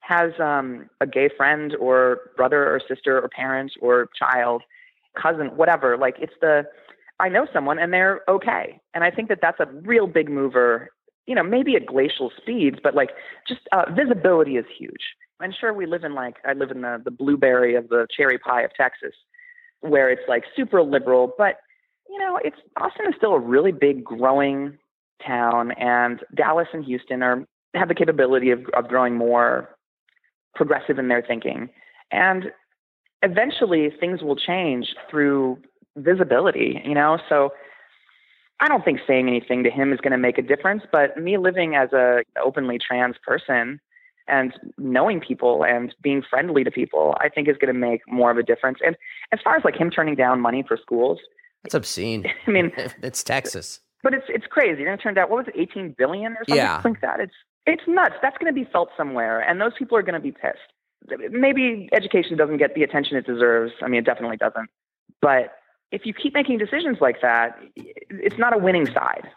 has 0.01 0.31
um, 0.39 0.89
a 0.99 1.07
gay 1.07 1.29
friend 1.35 1.75
or 1.79 2.31
brother 2.35 2.63
or 2.63 2.81
sister 2.87 3.17
or 3.17 3.29
parent 3.29 3.71
or 3.81 4.09
child 4.17 4.63
cousin, 5.19 5.47
whatever. 5.55 5.97
Like 5.97 6.15
it's 6.19 6.33
the, 6.41 6.63
I 7.19 7.29
know 7.29 7.47
someone 7.53 7.79
and 7.79 7.93
they're 7.93 8.21
okay. 8.27 8.79
And 8.93 9.03
I 9.03 9.11
think 9.11 9.29
that 9.29 9.39
that's 9.41 9.59
a 9.59 9.67
real 9.81 10.07
big 10.07 10.29
mover, 10.29 10.89
you 11.27 11.35
know, 11.35 11.43
maybe 11.43 11.75
at 11.75 11.85
glacial 11.85 12.31
speeds, 12.35 12.77
but 12.81 12.95
like 12.95 13.11
just 13.47 13.61
uh, 13.71 13.85
visibility 13.95 14.57
is 14.57 14.65
huge. 14.77 15.15
And 15.39 15.55
sure, 15.59 15.73
we 15.73 15.85
live 15.85 16.03
in 16.03 16.13
like, 16.13 16.35
I 16.45 16.53
live 16.53 16.71
in 16.71 16.81
the, 16.81 17.01
the 17.03 17.11
blueberry 17.11 17.75
of 17.75 17.89
the 17.89 18.07
cherry 18.15 18.37
pie 18.37 18.61
of 18.61 18.71
Texas, 18.75 19.13
where 19.81 20.09
it's 20.09 20.21
like 20.27 20.43
super 20.55 20.81
liberal, 20.81 21.33
but 21.37 21.57
you 22.09 22.17
know, 22.19 22.39
it's 22.43 22.57
Austin 22.79 23.07
is 23.07 23.13
still 23.17 23.33
a 23.33 23.39
really 23.39 23.71
big 23.71 24.03
growing 24.03 24.77
town 25.25 25.71
and 25.73 26.21
Dallas 26.35 26.67
and 26.73 26.83
Houston 26.85 27.21
are 27.23 27.45
have 27.73 27.87
the 27.87 27.95
capability 27.95 28.51
of, 28.51 28.65
of 28.75 28.87
growing 28.87 29.15
more 29.15 29.69
progressive 30.55 30.99
in 30.99 31.07
their 31.07 31.21
thinking. 31.21 31.69
And 32.11 32.51
eventually 33.21 33.89
things 33.99 34.21
will 34.21 34.35
change 34.35 34.87
through 35.09 35.59
visibility, 35.95 36.81
you 36.83 36.93
know? 36.93 37.17
So 37.29 37.51
I 38.59 38.67
don't 38.67 38.83
think 38.83 38.99
saying 39.07 39.27
anything 39.27 39.63
to 39.63 39.69
him 39.69 39.93
is 39.93 39.99
going 40.01 40.11
to 40.11 40.17
make 40.17 40.37
a 40.37 40.41
difference, 40.41 40.83
but 40.91 41.17
me 41.17 41.37
living 41.37 41.75
as 41.75 41.93
a 41.93 42.23
openly 42.43 42.77
trans 42.77 43.15
person 43.25 43.79
and 44.27 44.53
knowing 44.77 45.19
people 45.19 45.63
and 45.63 45.93
being 46.01 46.23
friendly 46.27 46.63
to 46.63 46.71
people, 46.71 47.15
I 47.19 47.29
think 47.29 47.47
is 47.47 47.57
going 47.57 47.73
to 47.73 47.79
make 47.79 48.01
more 48.07 48.31
of 48.31 48.37
a 48.37 48.43
difference. 48.43 48.79
And 48.85 48.95
as 49.31 49.39
far 49.43 49.55
as 49.55 49.63
like 49.63 49.75
him 49.75 49.89
turning 49.89 50.15
down 50.15 50.41
money 50.41 50.63
for 50.67 50.77
schools, 50.77 51.19
that's 51.63 51.75
obscene. 51.75 52.25
I 52.47 52.51
mean, 52.51 52.71
it's 53.03 53.23
Texas, 53.23 53.79
but 54.03 54.13
it's 54.13 54.25
it's 54.29 54.45
crazy. 54.47 54.83
And 54.83 54.91
it 54.91 54.97
turned 54.97 55.17
out 55.17 55.29
what 55.29 55.45
was 55.45 55.47
it, 55.47 55.59
eighteen 55.59 55.95
billion 55.97 56.33
or 56.33 56.43
something 56.47 56.55
yeah. 56.57 56.81
like 56.83 57.01
that. 57.01 57.19
It's 57.19 57.33
it's 57.65 57.83
nuts. 57.87 58.15
That's 58.21 58.37
going 58.37 58.53
to 58.53 58.59
be 58.59 58.69
felt 58.71 58.89
somewhere, 58.97 59.39
and 59.41 59.61
those 59.61 59.73
people 59.77 59.97
are 59.97 60.03
going 60.03 60.15
to 60.15 60.19
be 60.19 60.31
pissed. 60.31 60.57
Maybe 61.31 61.89
education 61.93 62.37
doesn't 62.37 62.57
get 62.57 62.75
the 62.75 62.83
attention 62.83 63.17
it 63.17 63.25
deserves. 63.25 63.73
I 63.81 63.87
mean, 63.87 63.99
it 63.99 64.05
definitely 64.05 64.37
doesn't. 64.37 64.69
But 65.19 65.53
if 65.91 66.05
you 66.05 66.13
keep 66.13 66.33
making 66.33 66.57
decisions 66.57 66.97
like 67.01 67.21
that, 67.21 67.59
it's 67.75 68.37
not 68.37 68.53
a 68.53 68.57
winning 68.57 68.85
side. 68.85 69.27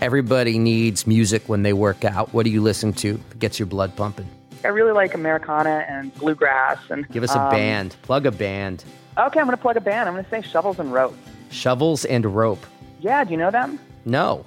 Everybody 0.00 0.58
needs 0.58 1.06
music 1.06 1.46
when 1.46 1.62
they 1.62 1.74
work 1.74 2.06
out. 2.06 2.32
What 2.32 2.44
do 2.44 2.50
you 2.50 2.62
listen 2.62 2.94
to 2.94 3.20
that 3.28 3.38
gets 3.38 3.58
your 3.58 3.66
blood 3.66 3.94
pumping? 3.96 4.26
I 4.64 4.68
really 4.68 4.92
like 4.92 5.12
Americana 5.12 5.84
and 5.86 6.14
bluegrass 6.14 6.78
and 6.88 7.06
give 7.10 7.22
us 7.22 7.34
a 7.34 7.38
um, 7.38 7.50
band. 7.50 7.96
Plug 8.00 8.24
a 8.24 8.30
band. 8.30 8.82
Okay, 9.18 9.38
I'm 9.38 9.46
going 9.46 9.56
to 9.56 9.60
plug 9.60 9.76
a 9.76 9.80
band. 9.82 10.08
I'm 10.08 10.14
going 10.14 10.24
to 10.24 10.30
say 10.30 10.40
Shovels 10.40 10.78
and 10.78 10.90
Rope. 10.90 11.14
Shovels 11.50 12.06
and 12.06 12.24
Rope. 12.24 12.64
Yeah, 13.00 13.24
do 13.24 13.32
you 13.32 13.36
know 13.36 13.50
them? 13.50 13.78
No, 14.06 14.46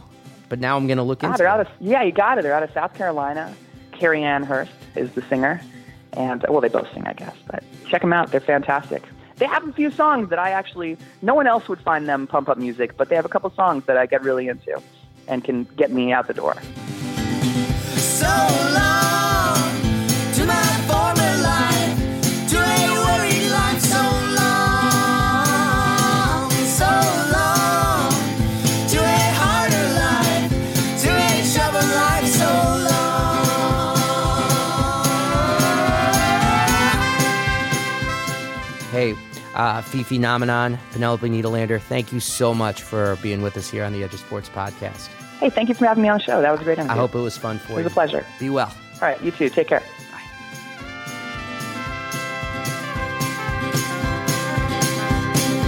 but 0.49 0.59
now 0.59 0.75
I'm 0.75 0.87
going 0.87 0.97
to 0.97 1.03
look 1.03 1.23
ah, 1.23 1.27
into. 1.27 1.37
They're 1.37 1.47
out 1.47 1.59
of 1.59 1.67
yeah, 1.79 2.01
you 2.01 2.11
got 2.11 2.39
it. 2.39 2.41
They're 2.41 2.55
out 2.55 2.63
of 2.63 2.71
South 2.73 2.95
Carolina. 2.95 3.53
Cary 3.91 4.23
Ann 4.23 4.41
Hearst 4.41 4.71
is 4.95 5.11
the 5.11 5.21
singer, 5.23 5.61
and 6.13 6.43
well, 6.49 6.61
they 6.61 6.69
both 6.69 6.91
sing, 6.95 7.05
I 7.05 7.13
guess. 7.13 7.35
But 7.45 7.63
check 7.87 8.01
them 8.01 8.11
out; 8.11 8.31
they're 8.31 8.39
fantastic. 8.39 9.03
They 9.35 9.45
have 9.45 9.67
a 9.67 9.73
few 9.73 9.91
songs 9.91 10.29
that 10.29 10.39
I 10.39 10.49
actually 10.49 10.97
no 11.21 11.35
one 11.35 11.45
else 11.45 11.69
would 11.69 11.81
find 11.81 12.09
them 12.09 12.25
pump 12.25 12.49
up 12.49 12.57
music, 12.57 12.97
but 12.97 13.09
they 13.09 13.15
have 13.15 13.25
a 13.25 13.29
couple 13.29 13.51
songs 13.51 13.85
that 13.85 13.97
I 13.97 14.07
get 14.07 14.23
really 14.23 14.47
into 14.47 14.81
and 15.27 15.43
can 15.43 15.63
get 15.75 15.91
me 15.91 16.11
out 16.11 16.27
the 16.27 16.33
door. 16.33 16.55
So 17.95 18.92
Uh, 39.55 39.81
Fifi 39.81 40.17
Nomenon, 40.17 40.79
Penelope 40.91 41.27
Needlelander, 41.29 41.79
thank 41.79 42.11
you 42.11 42.19
so 42.19 42.53
much 42.53 42.81
for 42.81 43.17
being 43.21 43.41
with 43.41 43.55
us 43.57 43.69
here 43.69 43.83
on 43.83 43.93
the 43.93 44.03
Edge 44.03 44.13
of 44.13 44.19
Sports 44.19 44.49
podcast. 44.49 45.07
Hey, 45.39 45.49
thank 45.49 45.69
you 45.69 45.75
for 45.75 45.85
having 45.85 46.01
me 46.03 46.09
on 46.09 46.17
the 46.17 46.23
show. 46.23 46.41
That 46.41 46.51
was 46.51 46.61
a 46.61 46.63
great 46.63 46.77
interview. 46.79 46.93
I 46.93 46.95
hope 46.95 47.13
it 47.15 47.19
was 47.19 47.37
fun 47.37 47.59
for 47.59 47.73
you. 47.73 47.75
you. 47.75 47.81
It 47.81 47.83
was 47.83 47.91
a 47.91 47.95
pleasure. 47.95 48.25
Be 48.39 48.49
well. 48.49 48.73
All 48.95 48.99
right, 49.09 49.21
you 49.21 49.31
too. 49.31 49.49
Take 49.49 49.67
care. 49.67 49.81
Bye. 50.11 50.21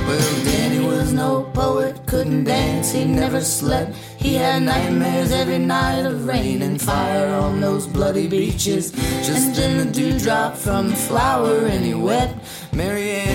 Well, 0.07 0.43
Danny 0.45 0.85
was 0.85 1.11
no 1.13 1.43
poet, 1.53 1.99
couldn't 2.05 2.43
dance, 2.45 2.91
he 2.91 3.05
never 3.05 3.41
slept. 3.41 3.95
He 4.25 4.35
had 4.35 4.63
nightmares 4.63 5.31
every 5.31 5.57
night 5.59 6.05
of 6.05 6.25
rain 6.27 6.61
and 6.61 6.81
fire 6.81 7.33
on 7.33 7.59
those 7.59 7.87
bloody 7.87 8.27
beaches. 8.27 8.91
Just 9.25 9.59
in 9.59 9.77
the 9.77 9.85
dewdrop 9.91 10.55
from 10.55 10.89
the 10.89 10.95
flower, 10.95 11.65
and 11.65 11.83
he 11.83 11.93
wept. 11.93 12.35
Marianne, 12.73 13.34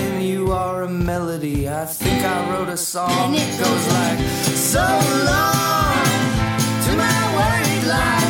are 0.81 0.85
a 0.85 0.89
melody. 0.89 1.69
I 1.69 1.85
think 1.85 2.23
I 2.23 2.49
wrote 2.49 2.69
a 2.69 2.77
song, 2.77 3.11
and 3.11 3.35
it 3.35 3.51
goes 3.59 3.85
like, 3.97 4.19
So 4.55 4.85
long 5.29 6.05
to 6.85 6.91
my 7.03 7.19
worried 7.37 7.85
life, 7.87 8.20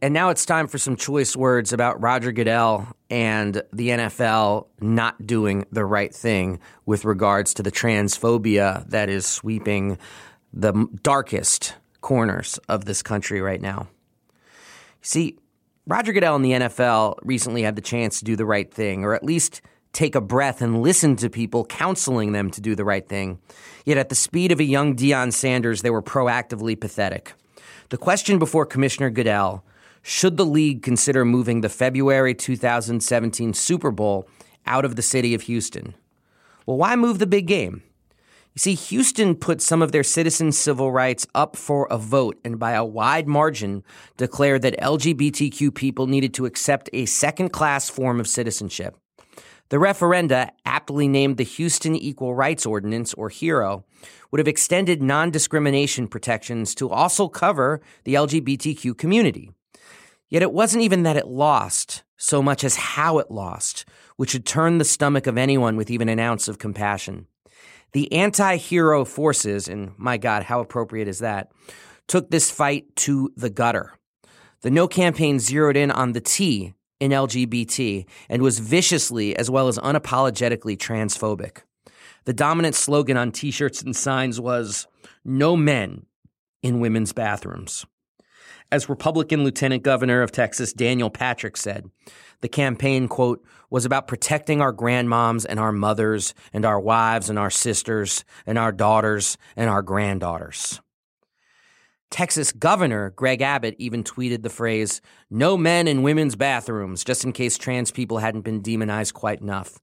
And 0.00 0.14
now 0.14 0.28
it's 0.28 0.46
time 0.46 0.68
for 0.68 0.78
some 0.78 0.94
choice 0.94 1.34
words 1.34 1.72
about 1.72 2.00
Roger 2.00 2.30
Goodell 2.30 2.86
and 3.10 3.60
the 3.72 3.88
NFL 3.88 4.68
not 4.80 5.26
doing 5.26 5.66
the 5.72 5.84
right 5.84 6.14
thing 6.14 6.60
with 6.86 7.04
regards 7.04 7.52
to 7.54 7.64
the 7.64 7.72
transphobia 7.72 8.88
that 8.90 9.08
is 9.08 9.26
sweeping 9.26 9.98
the 10.52 10.86
darkest 11.02 11.74
corners 12.00 12.58
of 12.68 12.84
this 12.84 13.02
country 13.02 13.40
right 13.40 13.60
now. 13.60 13.88
See, 15.02 15.36
Roger 15.84 16.12
Goodell 16.12 16.36
and 16.36 16.44
the 16.44 16.52
NFL 16.52 17.18
recently 17.22 17.62
had 17.62 17.74
the 17.74 17.82
chance 17.82 18.20
to 18.20 18.24
do 18.24 18.36
the 18.36 18.46
right 18.46 18.72
thing, 18.72 19.04
or 19.04 19.14
at 19.14 19.24
least 19.24 19.62
take 19.92 20.14
a 20.14 20.20
breath 20.20 20.62
and 20.62 20.80
listen 20.80 21.16
to 21.16 21.28
people 21.28 21.64
counseling 21.64 22.30
them 22.30 22.50
to 22.52 22.60
do 22.60 22.76
the 22.76 22.84
right 22.84 23.08
thing. 23.08 23.40
Yet 23.84 23.98
at 23.98 24.10
the 24.10 24.14
speed 24.14 24.52
of 24.52 24.60
a 24.60 24.64
young 24.64 24.94
Deion 24.94 25.32
Sanders, 25.32 25.82
they 25.82 25.90
were 25.90 26.02
proactively 26.02 26.78
pathetic. 26.78 27.32
The 27.88 27.96
question 27.96 28.38
before 28.38 28.64
Commissioner 28.64 29.10
Goodell 29.10 29.64
should 30.02 30.36
the 30.36 30.46
league 30.46 30.82
consider 30.82 31.24
moving 31.24 31.60
the 31.60 31.68
February 31.68 32.34
2017 32.34 33.52
Super 33.54 33.90
Bowl 33.90 34.28
out 34.66 34.84
of 34.84 34.96
the 34.96 35.02
city 35.02 35.34
of 35.34 35.42
Houston? 35.42 35.94
Well, 36.66 36.76
why 36.76 36.96
move 36.96 37.18
the 37.18 37.26
big 37.26 37.46
game? 37.46 37.82
You 38.54 38.60
see, 38.60 38.74
Houston 38.74 39.36
put 39.36 39.62
some 39.62 39.82
of 39.82 39.92
their 39.92 40.02
citizens' 40.02 40.58
civil 40.58 40.90
rights 40.90 41.26
up 41.34 41.56
for 41.56 41.86
a 41.90 41.96
vote 41.96 42.38
and 42.44 42.58
by 42.58 42.72
a 42.72 42.84
wide 42.84 43.28
margin 43.28 43.84
declared 44.16 44.62
that 44.62 44.78
LGBTQ 44.80 45.74
people 45.74 46.06
needed 46.06 46.34
to 46.34 46.46
accept 46.46 46.90
a 46.92 47.06
second 47.06 47.50
class 47.50 47.88
form 47.88 48.18
of 48.18 48.26
citizenship. 48.26 48.96
The 49.70 49.76
referenda, 49.76 50.50
aptly 50.64 51.08
named 51.08 51.36
the 51.36 51.44
Houston 51.44 51.94
Equal 51.94 52.34
Rights 52.34 52.64
Ordinance, 52.64 53.12
or 53.14 53.28
HERO, 53.28 53.84
would 54.30 54.38
have 54.38 54.48
extended 54.48 55.02
non 55.02 55.30
discrimination 55.30 56.08
protections 56.08 56.74
to 56.76 56.88
also 56.88 57.28
cover 57.28 57.80
the 58.04 58.14
LGBTQ 58.14 58.96
community. 58.96 59.52
Yet 60.28 60.42
it 60.42 60.52
wasn't 60.52 60.84
even 60.84 61.02
that 61.04 61.16
it 61.16 61.26
lost 61.26 62.02
so 62.16 62.42
much 62.42 62.64
as 62.64 62.76
how 62.76 63.18
it 63.18 63.30
lost, 63.30 63.84
which 64.16 64.32
had 64.32 64.44
turned 64.44 64.80
the 64.80 64.84
stomach 64.84 65.26
of 65.26 65.38
anyone 65.38 65.76
with 65.76 65.90
even 65.90 66.08
an 66.08 66.18
ounce 66.18 66.48
of 66.48 66.58
compassion. 66.58 67.26
The 67.92 68.12
anti 68.12 68.56
hero 68.56 69.04
forces, 69.04 69.68
and 69.68 69.92
my 69.96 70.18
God, 70.18 70.42
how 70.42 70.60
appropriate 70.60 71.08
is 71.08 71.20
that, 71.20 71.50
took 72.06 72.30
this 72.30 72.50
fight 72.50 72.94
to 72.96 73.32
the 73.36 73.50
gutter. 73.50 73.94
The 74.60 74.70
No 74.70 74.88
campaign 74.88 75.38
zeroed 75.38 75.76
in 75.76 75.90
on 75.90 76.12
the 76.12 76.20
T 76.20 76.74
in 77.00 77.12
LGBT 77.12 78.04
and 78.28 78.42
was 78.42 78.58
viciously 78.58 79.36
as 79.36 79.48
well 79.48 79.68
as 79.68 79.78
unapologetically 79.78 80.76
transphobic. 80.76 81.62
The 82.24 82.32
dominant 82.32 82.74
slogan 82.74 83.16
on 83.16 83.32
t 83.32 83.50
shirts 83.50 83.82
and 83.82 83.94
signs 83.94 84.40
was 84.40 84.86
No 85.24 85.56
men 85.56 86.06
in 86.62 86.80
women's 86.80 87.12
bathrooms. 87.12 87.86
As 88.70 88.88
Republican 88.88 89.44
Lieutenant 89.44 89.82
Governor 89.82 90.20
of 90.20 90.30
Texas 90.30 90.74
Daniel 90.74 91.08
Patrick 91.08 91.56
said, 91.56 91.90
the 92.42 92.48
campaign, 92.48 93.08
quote, 93.08 93.42
was 93.70 93.86
about 93.86 94.06
protecting 94.06 94.60
our 94.60 94.74
grandmoms 94.74 95.46
and 95.48 95.58
our 95.58 95.72
mothers 95.72 96.34
and 96.52 96.66
our 96.66 96.78
wives 96.78 97.30
and 97.30 97.38
our 97.38 97.50
sisters 97.50 98.24
and 98.46 98.58
our 98.58 98.70
daughters 98.70 99.38
and 99.56 99.70
our 99.70 99.82
granddaughters. 99.82 100.80
Texas 102.10 102.52
Governor 102.52 103.10
Greg 103.10 103.42
Abbott 103.42 103.74
even 103.78 104.04
tweeted 104.04 104.42
the 104.42 104.50
phrase, 104.50 105.00
no 105.30 105.56
men 105.56 105.88
in 105.88 106.02
women's 106.02 106.36
bathrooms, 106.36 107.04
just 107.04 107.24
in 107.24 107.32
case 107.32 107.58
trans 107.58 107.90
people 107.90 108.18
hadn't 108.18 108.42
been 108.42 108.60
demonized 108.60 109.14
quite 109.14 109.40
enough. 109.40 109.78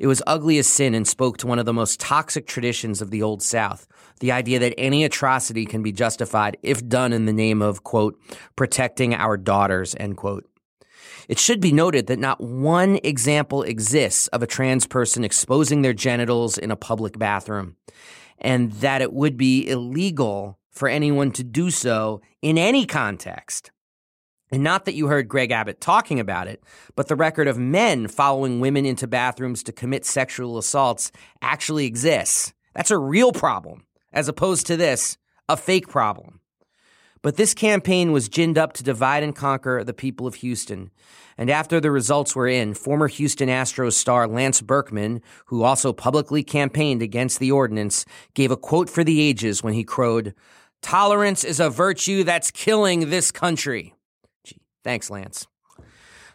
It 0.00 0.06
was 0.06 0.22
ugly 0.26 0.56
as 0.56 0.66
sin 0.66 0.94
and 0.94 1.06
spoke 1.06 1.36
to 1.36 1.46
one 1.46 1.58
of 1.58 1.66
the 1.66 1.74
most 1.74 2.00
toxic 2.00 2.46
traditions 2.46 3.02
of 3.02 3.10
the 3.10 3.22
Old 3.22 3.42
South 3.42 3.86
the 4.20 4.32
idea 4.32 4.58
that 4.58 4.74
any 4.78 5.04
atrocity 5.04 5.66
can 5.66 5.82
be 5.82 5.92
justified 5.92 6.56
if 6.62 6.86
done 6.86 7.12
in 7.12 7.26
the 7.26 7.32
name 7.32 7.60
of, 7.62 7.84
quote, 7.84 8.18
protecting 8.56 9.14
our 9.14 9.36
daughters, 9.36 9.94
end 9.98 10.16
quote. 10.16 10.46
It 11.28 11.38
should 11.38 11.60
be 11.60 11.72
noted 11.72 12.06
that 12.06 12.18
not 12.18 12.40
one 12.40 12.98
example 13.02 13.62
exists 13.62 14.26
of 14.28 14.42
a 14.42 14.46
trans 14.46 14.86
person 14.86 15.24
exposing 15.24 15.82
their 15.82 15.92
genitals 15.92 16.58
in 16.58 16.70
a 16.70 16.76
public 16.76 17.18
bathroom, 17.18 17.76
and 18.38 18.72
that 18.72 19.02
it 19.02 19.12
would 19.12 19.36
be 19.36 19.68
illegal 19.68 20.58
for 20.70 20.88
anyone 20.88 21.30
to 21.32 21.44
do 21.44 21.70
so 21.70 22.20
in 22.42 22.56
any 22.56 22.86
context. 22.86 23.70
And 24.52 24.64
not 24.64 24.84
that 24.84 24.94
you 24.94 25.06
heard 25.06 25.28
Greg 25.28 25.52
Abbott 25.52 25.80
talking 25.80 26.18
about 26.18 26.48
it, 26.48 26.62
but 26.96 27.06
the 27.06 27.16
record 27.16 27.46
of 27.46 27.56
men 27.56 28.08
following 28.08 28.58
women 28.58 28.84
into 28.84 29.06
bathrooms 29.06 29.62
to 29.64 29.72
commit 29.72 30.04
sexual 30.04 30.58
assaults 30.58 31.12
actually 31.40 31.86
exists 31.86 32.52
That's 32.74 32.90
a 32.90 32.98
real 32.98 33.32
problem, 33.32 33.84
as 34.12 34.28
opposed 34.28 34.66
to 34.66 34.76
this, 34.76 35.18
a 35.48 35.56
fake 35.56 35.88
problem. 35.88 36.40
But 37.22 37.36
this 37.36 37.52
campaign 37.52 38.12
was 38.12 38.28
ginned 38.28 38.56
up 38.56 38.72
to 38.74 38.82
divide 38.82 39.22
and 39.22 39.36
conquer 39.36 39.84
the 39.84 39.92
people 39.92 40.26
of 40.26 40.36
Houston. 40.36 40.90
And 41.36 41.50
after 41.50 41.78
the 41.78 41.90
results 41.90 42.34
were 42.34 42.48
in, 42.48 42.74
former 42.74 43.08
Houston 43.08 43.48
Astros 43.48 43.92
star 43.92 44.26
Lance 44.26 44.62
Berkman, 44.62 45.20
who 45.46 45.62
also 45.62 45.92
publicly 45.92 46.42
campaigned 46.42 47.02
against 47.02 47.38
the 47.38 47.52
ordinance, 47.52 48.04
gave 48.34 48.50
a 48.50 48.56
quote 48.56 48.88
for 48.88 49.04
the 49.04 49.20
ages 49.20 49.62
when 49.62 49.74
he 49.74 49.84
crowed, 49.84 50.34
Tolerance 50.82 51.44
is 51.44 51.60
a 51.60 51.68
virtue 51.68 52.24
that's 52.24 52.50
killing 52.50 53.10
this 53.10 53.30
country. 53.30 53.94
Thanks, 54.84 55.10
Lance. 55.10 55.46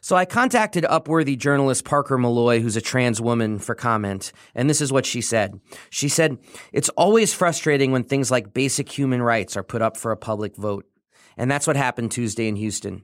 So 0.01 0.15
I 0.15 0.25
contacted 0.25 0.83
Upworthy 0.83 1.35
journalist 1.35 1.83
Parker 1.83 2.17
Molloy, 2.17 2.59
who's 2.59 2.75
a 2.75 2.81
trans 2.81 3.19
woman, 3.19 3.57
for 3.57 3.73
comment, 3.73 4.31
and 4.53 4.69
this 4.69 4.79
is 4.79 4.93
what 4.93 5.03
she 5.03 5.19
said. 5.19 5.59
She 5.89 6.09
said, 6.09 6.37
It's 6.71 6.89
always 6.89 7.33
frustrating 7.33 7.91
when 7.91 8.03
things 8.03 8.29
like 8.29 8.53
basic 8.53 8.95
human 8.95 9.23
rights 9.23 9.57
are 9.57 9.63
put 9.63 9.81
up 9.81 9.97
for 9.97 10.11
a 10.11 10.17
public 10.17 10.57
vote. 10.57 10.85
And 11.37 11.49
that's 11.49 11.65
what 11.65 11.75
happened 11.75 12.11
Tuesday 12.11 12.47
in 12.47 12.55
Houston. 12.55 13.03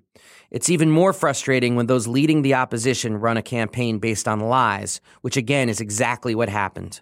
It's 0.52 0.70
even 0.70 0.92
more 0.92 1.12
frustrating 1.12 1.76
when 1.76 1.88
those 1.88 2.08
leading 2.08 2.44
the 2.44 2.54
opposition 2.54 3.18
run 3.18 3.36
a 3.36 3.42
campaign 3.42 3.98
based 3.98 4.28
on 4.28 4.40
lies, 4.40 5.02
which 5.22 5.38
again 5.38 5.70
is 5.70 5.82
exactly 5.82 6.36
what 6.36 6.50
happened. 6.50 7.02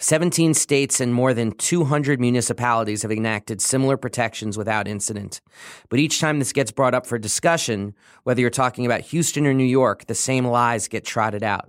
17 0.00 0.54
states 0.54 1.00
and 1.00 1.12
more 1.12 1.34
than 1.34 1.50
200 1.50 2.20
municipalities 2.20 3.02
have 3.02 3.10
enacted 3.10 3.60
similar 3.60 3.96
protections 3.96 4.56
without 4.56 4.86
incident. 4.86 5.40
But 5.88 5.98
each 5.98 6.20
time 6.20 6.38
this 6.38 6.52
gets 6.52 6.70
brought 6.70 6.94
up 6.94 7.04
for 7.04 7.18
discussion, 7.18 7.94
whether 8.22 8.40
you're 8.40 8.50
talking 8.50 8.86
about 8.86 9.00
Houston 9.00 9.44
or 9.44 9.52
New 9.52 9.64
York, 9.64 10.06
the 10.06 10.14
same 10.14 10.46
lies 10.46 10.86
get 10.86 11.04
trotted 11.04 11.42
out. 11.42 11.68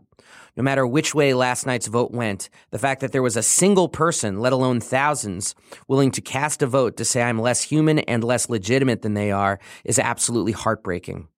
No 0.56 0.62
matter 0.62 0.86
which 0.86 1.16
way 1.16 1.34
last 1.34 1.66
night's 1.66 1.88
vote 1.88 2.12
went, 2.12 2.50
the 2.70 2.78
fact 2.78 3.02
that 3.02 3.14
there 3.14 3.24
was 3.24 3.38
a 3.38 3.42
single 3.42 3.90
person, 3.90 4.40
let 4.40 4.54
alone 4.54 4.80
thousands, 4.80 5.56
willing 5.88 6.12
to 6.12 6.22
cast 6.22 6.62
a 6.62 6.68
vote 6.68 6.98
to 6.98 7.06
say 7.06 7.24
I'm 7.24 7.40
less 7.40 7.64
human 7.64 8.00
and 8.00 8.24
less 8.24 8.48
legitimate 8.48 9.02
than 9.02 9.16
they 9.16 9.32
are 9.32 9.60
is 9.84 9.98
absolutely 9.98 10.52
heartbreaking. 10.52 11.30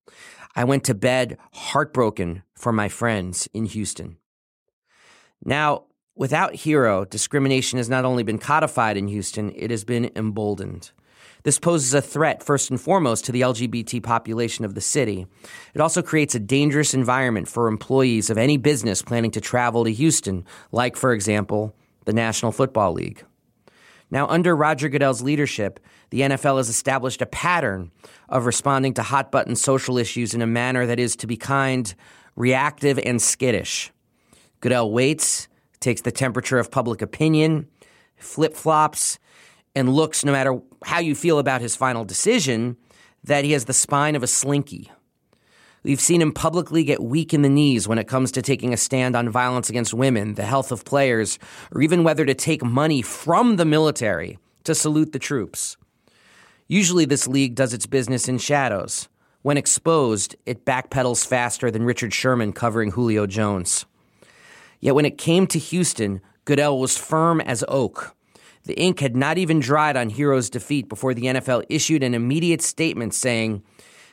I 0.55 0.65
went 0.65 0.83
to 0.86 0.93
bed 0.93 1.38
heartbroken 1.53 2.43
for 2.55 2.74
my 2.74 2.89
friends 2.89 3.48
in 3.53 3.65
Houston. 3.65 4.17
Now, 5.43 5.86
Without 6.15 6.53
Hero, 6.56 7.06
discrimination 7.06 7.77
has 7.77 7.89
not 7.89 8.03
only 8.03 8.24
been 8.24 8.38
codified 8.38 8.98
in 8.98 9.08
Houston, 9.08 9.53
it 9.56 9.72
has 9.72 9.86
been 9.86 10.12
emboldened. 10.15 10.91
This 11.44 11.58
poses 11.58 11.94
a 11.94 12.01
threat, 12.01 12.44
first 12.44 12.70
and 12.70 12.80
foremost, 12.80 13.25
to 13.25 13.32
the 13.32 13.41
LGBT 13.41 14.03
population 14.03 14.65
of 14.65 14.75
the 14.75 14.82
city. 14.82 15.25
It 15.74 15.80
also 15.80 16.01
creates 16.01 16.36
a 16.36 16.39
dangerous 16.39 16.94
environment 16.94 17.48
for 17.48 17.68
employees 17.68 18.30
of 18.30 18.38
any 18.38 18.58
business 18.58 19.01
planning 19.01 19.32
to 19.32 19.41
travel 19.41 19.86
to 19.86 19.91
Houston, 19.91 20.46
like, 20.72 20.98
for 20.98 21.13
example, 21.13 21.74
the 22.06 22.13
National 22.13 22.51
Football 22.51 22.91
League. 22.91 23.24
Now, 24.12 24.27
under 24.27 24.53
Roger 24.53 24.89
Goodell's 24.89 25.22
leadership, 25.22 25.80
the 26.10 26.22
NFL 26.22 26.58
has 26.58 26.68
established 26.68 27.22
a 27.22 27.25
pattern 27.25 27.89
of 28.27 28.46
responding 28.46 28.94
to 28.96 29.01
hot 29.01 29.32
button 29.32 29.56
social 29.56 29.98
issues 29.98 30.34
in 30.34 30.41
a 30.41 30.48
manner 30.48 30.86
that 30.86 31.00
is, 31.00 31.15
to 31.15 31.27
be 31.27 31.38
kind, 31.38 31.96
reactive 32.36 33.00
and 33.00 33.22
skittish. 33.22 33.91
Goodell 34.60 34.91
waits 34.91 35.48
takes 35.82 36.02
the 36.02 36.12
temperature 36.12 36.60
of 36.60 36.72
public 36.72 37.02
opinion, 37.02 37.68
flip 38.16 38.56
flops, 38.56 39.20
and 39.76 39.94
looks, 39.94 40.24
no 40.24 40.32
matter 40.32 40.62
how 40.84 41.00
you 41.00 41.16
feel 41.16 41.40
about 41.40 41.62
his 41.62 41.76
final 41.76 42.06
decision, 42.06 42.78
that 43.24 43.44
he 43.44 43.52
has 43.52 43.66
the 43.66 43.74
spine 43.74 44.16
of 44.16 44.24
a 44.24 44.28
slinky. 44.28 44.92
We've 45.84 46.00
seen 46.00 46.22
him 46.22 46.32
publicly 46.32 46.84
get 46.84 47.02
weak 47.02 47.34
in 47.34 47.42
the 47.42 47.50
knees 47.50 47.88
when 47.88 47.98
it 47.98 48.08
comes 48.08 48.32
to 48.34 48.42
taking 48.44 48.72
a 48.72 48.78
stand 48.78 49.16
on 49.16 49.30
violence 49.30 49.70
against 49.70 49.94
women, 49.94 50.36
the 50.36 50.44
health 50.44 50.72
of 50.72 50.86
players, 50.86 51.40
or 51.74 51.82
even 51.82 52.04
whether 52.04 52.24
to 52.24 52.36
take 52.36 52.64
money 52.64 53.02
from 53.02 53.56
the 53.56 53.66
military 53.66 54.38
to 54.64 54.76
salute 54.76 55.12
the 55.12 55.20
troops. 55.20 55.78
Usually, 56.68 57.06
this 57.06 57.28
league 57.28 57.56
does 57.56 57.74
its 57.74 57.88
business 57.88 58.28
in 58.30 58.38
shadows. 58.38 59.10
When 59.42 59.58
exposed, 59.58 60.36
it 60.46 60.66
backpedals 60.66 61.26
faster 61.26 61.72
than 61.72 61.84
Richard 61.84 62.13
Sherman 62.13 62.54
covering 62.54 62.91
Julio 62.91 63.26
Jones. 63.26 63.86
Yet 64.82 64.96
when 64.96 65.06
it 65.06 65.17
came 65.17 65.48
to 65.48 65.60
Houston, 65.60 66.20
Goodell 66.44 66.78
was 66.78 66.98
firm 66.98 67.39
as 67.39 67.63
oak. 67.70 68.15
The 68.65 68.74
ink 68.74 69.00
had 69.00 69.15
not 69.15 69.38
even 69.38 69.60
dried 69.60 69.96
on 69.96 70.10
Hero's 70.10 70.50
defeat 70.50 70.89
before 70.89 71.13
the 71.13 71.24
NFL 71.24 71.63
issued 71.70 72.04
an 72.04 72.13
immediate 72.13 72.62
statement 72.62 73.13
saying, 73.13 73.63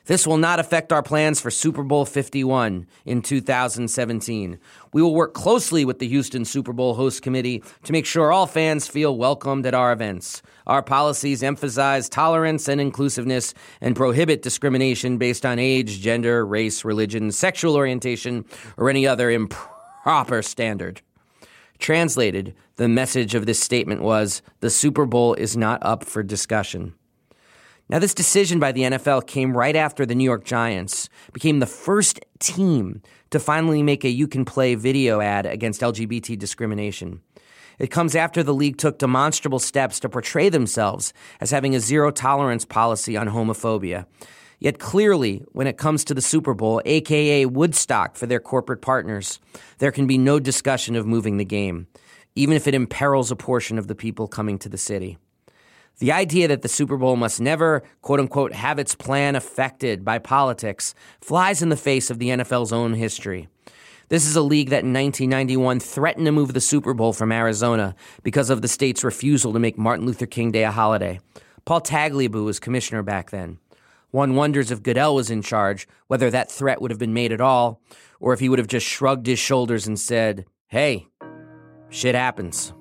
this 0.08 0.26
will 0.26 0.38
not 0.38 0.58
affect 0.58 0.90
our 0.90 1.02
plans 1.02 1.38
for 1.38 1.50
Super 1.50 1.82
Bowl 1.82 2.06
51 2.06 2.86
in 3.04 3.20
2017. 3.20 4.58
We 4.94 5.02
will 5.02 5.14
work 5.14 5.34
closely 5.34 5.84
with 5.84 5.98
the 5.98 6.08
Houston 6.08 6.46
Super 6.46 6.72
Bowl 6.72 6.94
host 6.94 7.20
committee 7.20 7.62
to 7.84 7.92
make 7.92 8.06
sure 8.06 8.32
all 8.32 8.46
fans 8.46 8.88
feel 8.88 9.18
welcomed 9.18 9.66
at 9.66 9.74
our 9.74 9.92
events. 9.92 10.40
Our 10.66 10.82
policies 10.82 11.42
emphasize 11.42 12.08
tolerance 12.08 12.68
and 12.68 12.80
inclusiveness 12.80 13.52
and 13.82 13.94
prohibit 13.94 14.40
discrimination 14.40 15.18
based 15.18 15.44
on 15.44 15.58
age, 15.58 16.00
gender, 16.00 16.46
race, 16.46 16.86
religion, 16.86 17.30
sexual 17.30 17.76
orientation, 17.76 18.46
or 18.78 18.88
any 18.88 19.06
other 19.06 19.30
improper 19.30 19.77
proper 20.08 20.40
standard. 20.40 21.02
Translated, 21.78 22.54
the 22.76 22.88
message 22.88 23.34
of 23.34 23.44
this 23.44 23.60
statement 23.60 24.00
was 24.00 24.40
the 24.60 24.70
Super 24.70 25.04
Bowl 25.04 25.34
is 25.34 25.54
not 25.54 25.78
up 25.82 26.02
for 26.02 26.22
discussion. 26.22 26.94
Now, 27.90 27.98
this 27.98 28.14
decision 28.14 28.58
by 28.58 28.72
the 28.72 28.84
NFL 28.84 29.26
came 29.26 29.54
right 29.54 29.76
after 29.76 30.06
the 30.06 30.14
New 30.14 30.24
York 30.24 30.44
Giants 30.46 31.10
became 31.34 31.58
the 31.58 31.66
first 31.66 32.20
team 32.38 33.02
to 33.28 33.38
finally 33.38 33.82
make 33.82 34.02
a 34.02 34.08
you 34.08 34.26
can 34.26 34.46
play 34.46 34.74
video 34.76 35.20
ad 35.20 35.44
against 35.44 35.82
LGBT 35.82 36.38
discrimination. 36.38 37.20
It 37.78 37.90
comes 37.90 38.16
after 38.16 38.42
the 38.42 38.54
league 38.54 38.78
took 38.78 38.98
demonstrable 38.98 39.58
steps 39.58 40.00
to 40.00 40.08
portray 40.08 40.48
themselves 40.48 41.12
as 41.38 41.50
having 41.50 41.74
a 41.74 41.80
zero 41.80 42.10
tolerance 42.10 42.64
policy 42.64 43.14
on 43.14 43.28
homophobia. 43.28 44.06
Yet 44.60 44.78
clearly, 44.78 45.44
when 45.52 45.68
it 45.68 45.78
comes 45.78 46.04
to 46.04 46.14
the 46.14 46.20
Super 46.20 46.52
Bowl, 46.52 46.82
aka 46.84 47.46
Woodstock 47.46 48.16
for 48.16 48.26
their 48.26 48.40
corporate 48.40 48.82
partners, 48.82 49.38
there 49.78 49.92
can 49.92 50.06
be 50.06 50.18
no 50.18 50.40
discussion 50.40 50.96
of 50.96 51.06
moving 51.06 51.36
the 51.36 51.44
game, 51.44 51.86
even 52.34 52.56
if 52.56 52.66
it 52.66 52.74
imperils 52.74 53.30
a 53.30 53.36
portion 53.36 53.78
of 53.78 53.86
the 53.86 53.94
people 53.94 54.26
coming 54.26 54.58
to 54.58 54.68
the 54.68 54.78
city. 54.78 55.16
The 56.00 56.12
idea 56.12 56.48
that 56.48 56.62
the 56.62 56.68
Super 56.68 56.96
Bowl 56.96 57.16
must 57.16 57.40
never, 57.40 57.82
quote 58.02 58.20
unquote, 58.20 58.52
have 58.52 58.78
its 58.78 58.94
plan 58.94 59.36
affected 59.36 60.04
by 60.04 60.18
politics 60.18 60.94
flies 61.20 61.62
in 61.62 61.68
the 61.68 61.76
face 61.76 62.10
of 62.10 62.18
the 62.18 62.28
NFL's 62.28 62.72
own 62.72 62.94
history. 62.94 63.48
This 64.08 64.26
is 64.26 64.36
a 64.36 64.42
league 64.42 64.70
that 64.70 64.84
in 64.84 64.92
1991 64.92 65.80
threatened 65.80 66.26
to 66.26 66.32
move 66.32 66.54
the 66.54 66.60
Super 66.60 66.94
Bowl 66.94 67.12
from 67.12 67.30
Arizona 67.30 67.94
because 68.22 68.48
of 68.48 68.62
the 68.62 68.68
state's 68.68 69.04
refusal 69.04 69.52
to 69.52 69.58
make 69.58 69.76
Martin 69.76 70.06
Luther 70.06 70.26
King 70.26 70.50
Day 70.50 70.64
a 70.64 70.70
holiday. 70.70 71.20
Paul 71.64 71.80
Tagliabue 71.80 72.44
was 72.44 72.58
commissioner 72.58 73.02
back 73.02 73.30
then. 73.30 73.58
One 74.10 74.34
wonders 74.34 74.70
if 74.70 74.82
Goodell 74.82 75.14
was 75.14 75.30
in 75.30 75.42
charge, 75.42 75.86
whether 76.06 76.30
that 76.30 76.50
threat 76.50 76.80
would 76.80 76.90
have 76.90 76.98
been 76.98 77.12
made 77.12 77.30
at 77.30 77.42
all, 77.42 77.82
or 78.20 78.32
if 78.32 78.40
he 78.40 78.48
would 78.48 78.58
have 78.58 78.68
just 78.68 78.86
shrugged 78.86 79.26
his 79.26 79.38
shoulders 79.38 79.86
and 79.86 79.98
said, 79.98 80.46
hey, 80.68 81.06
shit 81.90 82.14
happens. 82.14 82.72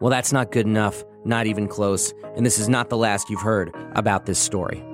Well, 0.00 0.10
that's 0.10 0.32
not 0.32 0.52
good 0.52 0.66
enough, 0.66 1.02
not 1.24 1.46
even 1.46 1.66
close, 1.66 2.12
and 2.36 2.44
this 2.44 2.58
is 2.58 2.68
not 2.68 2.90
the 2.90 2.96
last 2.96 3.30
you've 3.30 3.40
heard 3.40 3.74
about 3.94 4.26
this 4.26 4.38
story. 4.38 4.84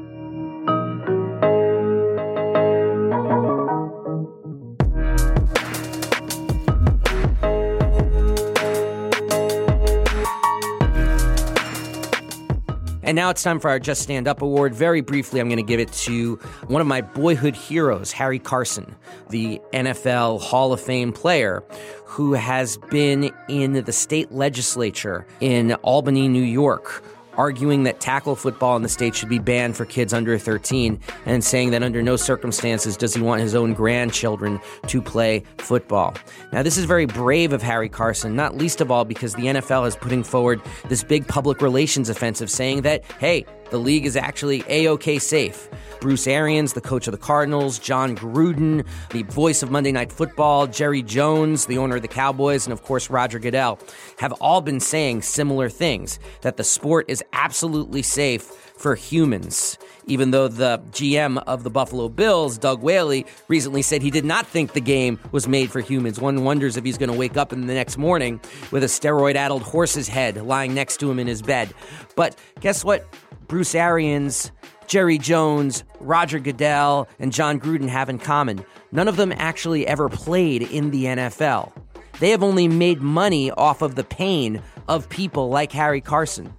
And 13.06 13.14
now 13.14 13.30
it's 13.30 13.44
time 13.44 13.60
for 13.60 13.70
our 13.70 13.78
Just 13.78 14.02
Stand 14.02 14.26
Up 14.26 14.42
Award. 14.42 14.74
Very 14.74 15.00
briefly, 15.00 15.38
I'm 15.38 15.48
going 15.48 15.58
to 15.58 15.62
give 15.62 15.78
it 15.78 15.92
to 15.92 16.34
one 16.66 16.80
of 16.80 16.88
my 16.88 17.02
boyhood 17.02 17.54
heroes, 17.54 18.10
Harry 18.10 18.40
Carson, 18.40 18.96
the 19.30 19.60
NFL 19.72 20.40
Hall 20.42 20.72
of 20.72 20.80
Fame 20.80 21.12
player 21.12 21.62
who 22.04 22.32
has 22.32 22.78
been 22.90 23.30
in 23.48 23.74
the 23.84 23.92
state 23.92 24.32
legislature 24.32 25.24
in 25.38 25.74
Albany, 25.74 26.26
New 26.26 26.42
York 26.42 27.04
arguing 27.36 27.84
that 27.84 28.00
tackle 28.00 28.36
football 28.36 28.76
in 28.76 28.82
the 28.82 28.88
state 28.88 29.14
should 29.14 29.28
be 29.28 29.38
banned 29.38 29.76
for 29.76 29.84
kids 29.84 30.12
under 30.12 30.38
13 30.38 30.98
and 31.24 31.44
saying 31.44 31.70
that 31.70 31.82
under 31.82 32.02
no 32.02 32.16
circumstances 32.16 32.96
does 32.96 33.14
he 33.14 33.20
want 33.20 33.40
his 33.40 33.54
own 33.54 33.72
grandchildren 33.74 34.60
to 34.86 35.00
play 35.02 35.42
football. 35.58 36.14
Now, 36.52 36.62
this 36.62 36.76
is 36.76 36.84
very 36.84 37.06
brave 37.06 37.52
of 37.52 37.62
Harry 37.62 37.88
Carson, 37.88 38.34
not 38.36 38.56
least 38.56 38.80
of 38.80 38.90
all 38.90 39.04
because 39.04 39.34
the 39.34 39.46
NFL 39.46 39.86
is 39.86 39.96
putting 39.96 40.22
forward 40.22 40.60
this 40.88 41.04
big 41.04 41.26
public 41.26 41.60
relations 41.60 42.08
offensive 42.08 42.50
saying 42.50 42.82
that, 42.82 43.04
hey, 43.18 43.44
The 43.70 43.78
league 43.78 44.06
is 44.06 44.16
actually 44.16 44.64
A 44.68 44.86
OK 44.88 45.18
safe. 45.18 45.68
Bruce 46.00 46.26
Arians, 46.26 46.74
the 46.74 46.80
coach 46.80 47.08
of 47.08 47.12
the 47.12 47.18
Cardinals, 47.18 47.78
Jon 47.78 48.16
Gruden, 48.16 48.86
the 49.10 49.22
voice 49.24 49.62
of 49.62 49.70
Monday 49.70 49.92
Night 49.92 50.12
Football, 50.12 50.66
Jerry 50.66 51.02
Jones, 51.02 51.66
the 51.66 51.78
owner 51.78 51.96
of 51.96 52.02
the 52.02 52.08
Cowboys, 52.08 52.66
and 52.66 52.72
of 52.72 52.82
course 52.82 53.10
Roger 53.10 53.38
Goodell, 53.38 53.78
have 54.18 54.32
all 54.34 54.60
been 54.60 54.78
saying 54.78 55.22
similar 55.22 55.68
things 55.68 56.18
that 56.42 56.58
the 56.58 56.64
sport 56.64 57.06
is 57.08 57.24
absolutely 57.32 58.02
safe 58.02 58.42
for 58.42 58.94
humans. 58.94 59.78
Even 60.06 60.30
though 60.30 60.46
the 60.46 60.78
GM 60.92 61.42
of 61.46 61.64
the 61.64 61.70
Buffalo 61.70 62.08
Bills, 62.08 62.58
Doug 62.58 62.82
Whaley, 62.82 63.26
recently 63.48 63.82
said 63.82 64.02
he 64.02 64.10
did 64.10 64.24
not 64.24 64.46
think 64.46 64.74
the 64.74 64.80
game 64.80 65.18
was 65.32 65.48
made 65.48 65.70
for 65.70 65.80
humans. 65.80 66.20
One 66.20 66.44
wonders 66.44 66.76
if 66.76 66.84
he's 66.84 66.98
going 66.98 67.10
to 67.10 67.18
wake 67.18 67.36
up 67.36 67.52
in 67.52 67.66
the 67.66 67.74
next 67.74 67.96
morning 67.98 68.40
with 68.70 68.84
a 68.84 68.86
steroid 68.86 69.34
addled 69.34 69.62
horse's 69.62 70.06
head 70.06 70.36
lying 70.46 70.74
next 70.74 70.98
to 70.98 71.10
him 71.10 71.18
in 71.18 71.26
his 71.26 71.42
bed. 71.42 71.74
But 72.14 72.38
guess 72.60 72.84
what? 72.84 73.06
Bruce 73.48 73.74
Arians 73.74 74.50
Jerry 74.86 75.18
Jones, 75.18 75.84
Roger 76.00 76.38
Goodell, 76.38 77.08
and 77.18 77.32
Jon 77.32 77.60
Gruden 77.60 77.88
have 77.88 78.08
in 78.08 78.18
common. 78.18 78.64
None 78.92 79.08
of 79.08 79.16
them 79.16 79.32
actually 79.36 79.86
ever 79.86 80.08
played 80.08 80.62
in 80.62 80.90
the 80.90 81.04
NFL. 81.04 81.72
They 82.20 82.30
have 82.30 82.42
only 82.42 82.68
made 82.68 83.02
money 83.02 83.50
off 83.50 83.82
of 83.82 83.94
the 83.94 84.04
pain 84.04 84.62
of 84.88 85.08
people 85.08 85.48
like 85.48 85.72
Harry 85.72 86.00
Carson. 86.00 86.54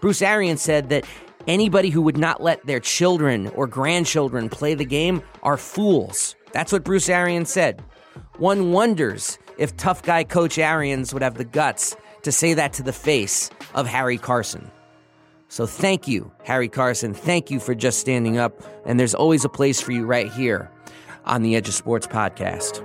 Bruce 0.00 0.22
Arians 0.22 0.62
said 0.62 0.88
that 0.90 1.04
anybody 1.46 1.90
who 1.90 2.02
would 2.02 2.16
not 2.16 2.42
let 2.42 2.64
their 2.64 2.80
children 2.80 3.48
or 3.48 3.66
grandchildren 3.66 4.48
play 4.48 4.74
the 4.74 4.84
game 4.84 5.22
are 5.42 5.56
fools. 5.56 6.36
That's 6.52 6.72
what 6.72 6.84
Bruce 6.84 7.08
Arians 7.08 7.50
said. 7.50 7.82
One 8.38 8.72
wonders 8.72 9.38
if 9.58 9.76
tough 9.76 10.02
guy 10.02 10.24
coach 10.24 10.58
Arians 10.58 11.12
would 11.12 11.22
have 11.22 11.34
the 11.34 11.44
guts 11.44 11.96
to 12.22 12.32
say 12.32 12.54
that 12.54 12.72
to 12.74 12.82
the 12.82 12.92
face 12.92 13.50
of 13.74 13.86
Harry 13.86 14.18
Carson. 14.18 14.70
So 15.48 15.66
thank 15.66 16.08
you, 16.08 16.32
Harry 16.44 16.68
Carson. 16.68 17.14
Thank 17.14 17.50
you 17.50 17.60
for 17.60 17.74
just 17.74 18.00
standing 18.00 18.38
up. 18.38 18.62
And 18.84 18.98
there's 18.98 19.14
always 19.14 19.44
a 19.44 19.48
place 19.48 19.80
for 19.80 19.92
you 19.92 20.04
right 20.04 20.30
here 20.32 20.70
on 21.24 21.42
the 21.42 21.54
Edge 21.56 21.68
of 21.68 21.74
Sports 21.74 22.06
podcast. 22.06 22.82